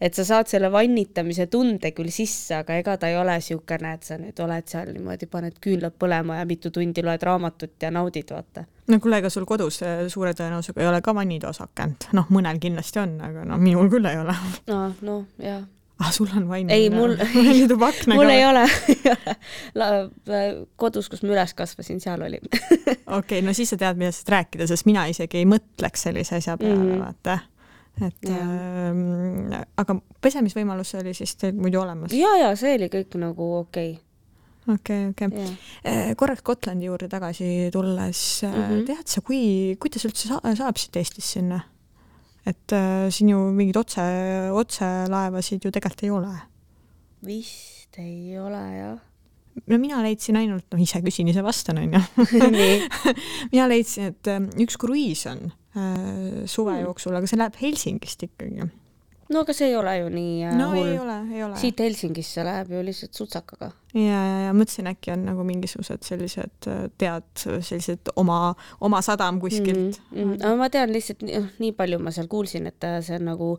et 0.00 0.14
sa 0.14 0.24
saad 0.28 0.50
selle 0.50 0.68
vannitamise 0.72 1.46
tunde 1.52 1.90
küll 1.96 2.12
sisse, 2.12 2.58
aga 2.58 2.76
ega 2.80 2.96
ta 3.00 3.08
ei 3.08 3.16
ole 3.16 3.36
niisugune, 3.38 3.94
et 3.96 4.08
sa 4.08 4.18
nüüd 4.20 4.42
oled 4.44 4.68
seal 4.68 4.92
niimoodi, 4.92 5.28
paned 5.32 5.60
küünlad 5.62 5.96
põlema 5.98 6.40
ja 6.40 6.48
mitu 6.48 6.70
tundi 6.70 7.04
loed 7.04 7.22
raamatut 7.24 7.76
ja 7.82 7.92
naudid, 7.94 8.32
vaata. 8.32 8.66
no 8.92 9.00
kuule, 9.00 9.22
ega 9.22 9.30
sul 9.32 9.48
kodus 9.48 9.80
eh, 9.82 10.04
suure 10.12 10.34
tõenäosusega 10.36 10.84
ei 10.84 10.90
ole 10.90 11.00
ka 11.04 11.14
vannitoas 11.16 11.62
akent, 11.64 12.10
noh, 12.16 12.28
mõnel 12.34 12.60
kindlasti 12.62 13.02
on, 13.04 13.16
aga 13.24 13.46
noh, 13.48 13.62
minul 13.62 13.90
küll 13.92 14.12
ei 14.12 14.20
ole. 14.20 14.36
aa, 14.72 14.90
noh, 15.00 15.24
jah 15.42 15.64
ah, 16.00 16.12
sul 16.12 16.28
on 16.36 16.48
vainn? 16.48 16.70
ei, 16.70 16.90
mul, 16.90 17.16
mul 18.14 18.32
ei 18.32 18.44
ole 18.46 18.64
kodus, 20.80 21.10
kus 21.12 21.24
ma 21.24 21.34
üles 21.34 21.54
kasvasin, 21.56 22.00
seal 22.02 22.22
oli 22.26 22.40
okei 22.48 22.96
okay,, 23.18 23.42
no 23.44 23.54
siis 23.56 23.72
sa 23.72 23.80
tead, 23.80 24.00
millest 24.00 24.28
rääkida, 24.28 24.68
sest 24.68 24.88
mina 24.88 25.06
isegi 25.10 25.42
ei 25.42 25.48
mõtleks 25.48 26.08
sellise 26.08 26.40
asja 26.40 26.56
peale 26.60 26.78
mm, 26.78 26.88
-hmm. 26.92 27.04
vaata 27.04 27.38
et 28.06 28.28
äh, 28.28 29.62
aga 29.80 30.00
pesemisvõimalus 30.20 30.96
oli 31.00 31.14
siis 31.16 31.36
teil 31.40 31.56
muidu 31.56 31.80
olemas? 31.80 32.12
ja, 32.12 32.36
ja 32.42 32.56
see 32.56 32.76
oli 32.76 32.90
kõik 32.92 33.16
nagu 33.20 33.52
okei 33.62 33.94
okay 33.96 34.02
okei, 34.74 35.08
okei. 35.10 35.46
Äh, 35.86 36.10
korraks 36.16 36.42
Gotlandi 36.42 36.90
juurde 36.90 37.08
tagasi 37.08 37.70
tulles 37.72 38.42
mm, 38.42 38.62
-hmm. 38.62 38.84
tead 38.86 39.06
sa, 39.06 39.20
kui, 39.20 39.76
kuidas 39.80 40.04
üldse 40.04 40.28
sa, 40.28 40.40
saab 40.54 40.76
siit 40.76 40.96
Eestist 40.96 41.38
sinna? 41.38 41.60
Et 42.46 42.76
äh, 42.76 43.08
siin 43.10 43.32
ju 43.32 43.42
mingeid 43.54 43.80
otse, 43.80 44.06
otselaevasid 44.54 45.66
ju 45.66 45.74
tegelikult 45.74 46.06
ei 46.06 46.14
ole. 46.14 46.32
vist 47.26 47.98
ei 47.98 48.38
ole 48.38 48.62
jah. 48.76 48.96
no 49.66 49.78
mina 49.82 50.00
leidsin 50.04 50.38
ainult, 50.38 50.66
noh 50.72 50.82
ise 50.82 51.02
küsin, 51.04 51.30
ise 51.32 51.44
vastan 51.46 51.82
onju 51.82 52.02
mina 53.52 53.68
leidsin, 53.70 54.12
et 54.14 54.32
äh, 54.32 54.42
üks 54.62 54.78
kruiis 54.80 55.26
on 55.30 55.46
äh, 55.48 56.42
suve 56.46 56.76
hmm. 56.76 56.84
jooksul, 56.86 57.16
aga 57.18 57.30
see 57.30 57.40
läheb 57.40 57.62
Helsingist 57.62 58.28
ikkagi 58.28 58.68
no 59.32 59.42
aga 59.42 59.54
see 59.56 59.70
ei 59.70 59.76
ole 59.78 59.96
ju 59.98 60.10
nii 60.12 60.34
äh, 60.46 60.54
no 60.58 60.70
hull. 60.74 60.92
ei 60.92 60.98
ole, 61.02 61.16
ei 61.34 61.42
ole. 61.46 61.58
siit 61.60 61.80
Helsingisse 61.82 62.44
läheb 62.46 62.70
ju 62.76 62.82
lihtsalt 62.86 63.18
sutsakaga. 63.18 63.72
Ja, 63.96 64.20
ja, 64.26 64.36
ja 64.46 64.52
mõtlesin, 64.56 64.90
äkki 64.90 65.12
on 65.14 65.24
nagu 65.28 65.44
mingisugused 65.46 66.04
sellised 66.06 66.68
äh, 66.70 66.84
tead, 67.00 67.26
sellised 67.40 68.12
oma, 68.16 68.54
oma 68.80 69.02
sadam 69.04 69.40
kuskilt 69.40 69.98
mm. 70.10 70.18
-hmm. 70.18 70.36
aga 70.42 70.54
ma 70.60 70.70
tean 70.70 70.92
lihtsalt, 70.92 71.24
noh, 71.26 71.50
nii 71.62 71.72
palju 71.76 71.98
ma 72.02 72.12
seal 72.14 72.28
kuulsin, 72.30 72.68
et 72.70 72.84
äh, 72.84 73.00
see 73.04 73.18
on 73.20 73.28
nagu 73.32 73.50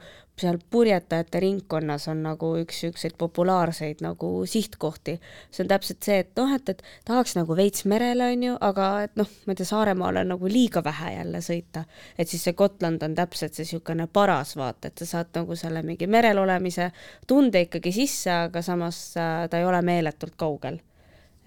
seal 0.41 0.57
purjetajate 0.69 1.39
ringkonnas 1.41 2.07
on 2.11 2.21
nagu 2.25 2.51
üks 2.61 2.81
siukseid 2.83 3.15
populaarseid 3.17 4.03
nagu 4.05 4.45
sihtkohti. 4.45 5.19
see 5.51 5.63
on 5.63 5.69
täpselt 5.71 6.03
see, 6.05 6.19
et 6.21 6.31
noh, 6.37 6.53
et, 6.53 6.69
et 6.69 6.83
tahaks 7.05 7.33
nagu 7.39 7.55
veits 7.57 7.85
merele, 7.89 8.29
onju, 8.35 8.57
aga 8.61 8.89
et 9.07 9.15
noh, 9.17 9.29
ma 9.45 9.55
ei 9.55 9.57
tea, 9.57 9.69
Saaremaale 9.71 10.21
on 10.21 10.31
nagu 10.35 10.51
liiga 10.51 10.83
vähe 10.85 11.13
jälle 11.15 11.41
sõita. 11.41 11.83
et 12.17 12.29
siis 12.29 12.43
see 12.45 12.53
Gotland 12.53 13.01
on 13.03 13.15
täpselt 13.17 13.57
see 13.57 13.65
siukene 13.65 14.07
paras, 14.07 14.53
vaata, 14.59 14.91
et 14.91 15.01
sa 15.01 15.09
saad 15.15 15.33
nagu 15.39 15.57
selle 15.57 15.81
mingi 15.83 16.07
merel 16.07 16.37
olemise 16.37 16.91
tunde 17.27 17.65
ikkagi 17.65 17.91
sisse, 17.95 18.31
aga 18.31 18.61
samas 18.61 19.01
äh, 19.17 19.47
ta 19.49 19.57
ei 19.57 19.65
ole 19.65 19.81
meeletult 20.27 20.37
kaugel 20.37 20.79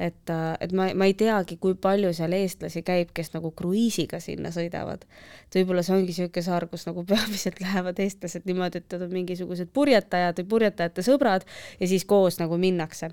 et, 0.00 0.30
äh, 0.30 0.56
et 0.60 0.72
ma, 0.72 0.88
ma 0.96 1.06
ei 1.08 1.14
teagi, 1.14 1.58
kui 1.60 1.76
palju 1.76 2.12
seal 2.16 2.32
eestlasi 2.32 2.82
käib, 2.86 3.12
kes 3.14 3.34
nagu 3.34 3.52
kruiisiga 3.56 4.20
sinna 4.20 4.52
sõidavad. 4.54 5.04
et 5.44 5.58
võib-olla 5.60 5.84
see 5.84 5.96
ongi 5.96 6.14
niisugune 6.14 6.44
saar, 6.44 6.66
kus 6.70 6.86
nagu 6.88 7.04
peamiselt 7.08 7.60
lähevad 7.60 8.00
eestlased 8.00 8.48
niimoodi, 8.48 8.80
et 8.80 8.96
nad 8.96 9.06
on 9.06 9.12
mingisugused 9.12 9.72
purjetajad 9.76 10.40
või 10.40 10.48
purjetajate 10.54 11.04
sõbrad 11.04 11.44
ja 11.80 11.90
siis 11.90 12.06
koos 12.08 12.40
nagu 12.40 12.56
minnakse 12.56 13.10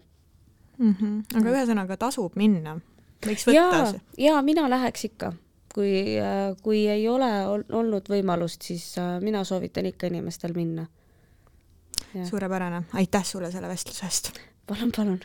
mm. 0.77 0.93
-hmm. 0.93 1.41
aga 1.41 1.55
ühesõnaga 1.57 1.99
tasub 1.99 2.39
minna, 2.39 2.79
võiks 3.25 3.47
võtta. 3.49 3.57
ja, 3.59 3.93
ja 4.31 4.41
mina 4.41 4.69
läheks 4.69 5.09
ikka 5.11 5.33
kui, 5.75 6.17
äh, 6.23 6.55
kui 6.63 6.87
ei 6.87 7.07
ole 7.09 7.31
olnud 7.47 8.07
võimalust, 8.09 8.63
siis 8.63 8.93
äh, 8.97 9.17
mina 9.21 9.43
soovitan 9.43 9.85
ikka 9.85 10.07
inimestel 10.07 10.55
minna. 10.55 10.87
suurepärane, 12.29 12.83
aitäh 12.93 13.25
sulle 13.25 13.51
selle 13.51 13.67
vestluse 13.67 14.05
eest! 14.05 14.31
Palun, 14.67 14.91
palun. 14.95 15.19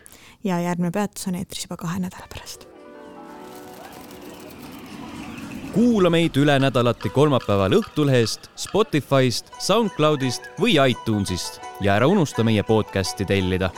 ja 0.45 0.61
järgmine 0.61 0.91
peatus 0.91 1.27
on 1.29 1.35
eetris 1.35 1.65
juba 1.65 1.77
kahe 1.77 2.01
nädala 2.01 2.29
pärast. 2.35 2.67
kuula 5.73 6.11
meid 6.11 6.37
üle 6.37 6.59
nädalati 6.61 7.09
kolmapäeval 7.09 7.79
Õhtulehest, 7.79 8.51
Spotify'st, 8.57 9.55
SoundCloud'ist 9.59 10.51
või 10.61 10.77
iTunes'ist 10.77 11.63
ja 11.81 11.97
ära 11.97 12.07
unusta 12.07 12.45
meie 12.45 12.63
podcast'i 12.63 13.25
tellida 13.25 13.71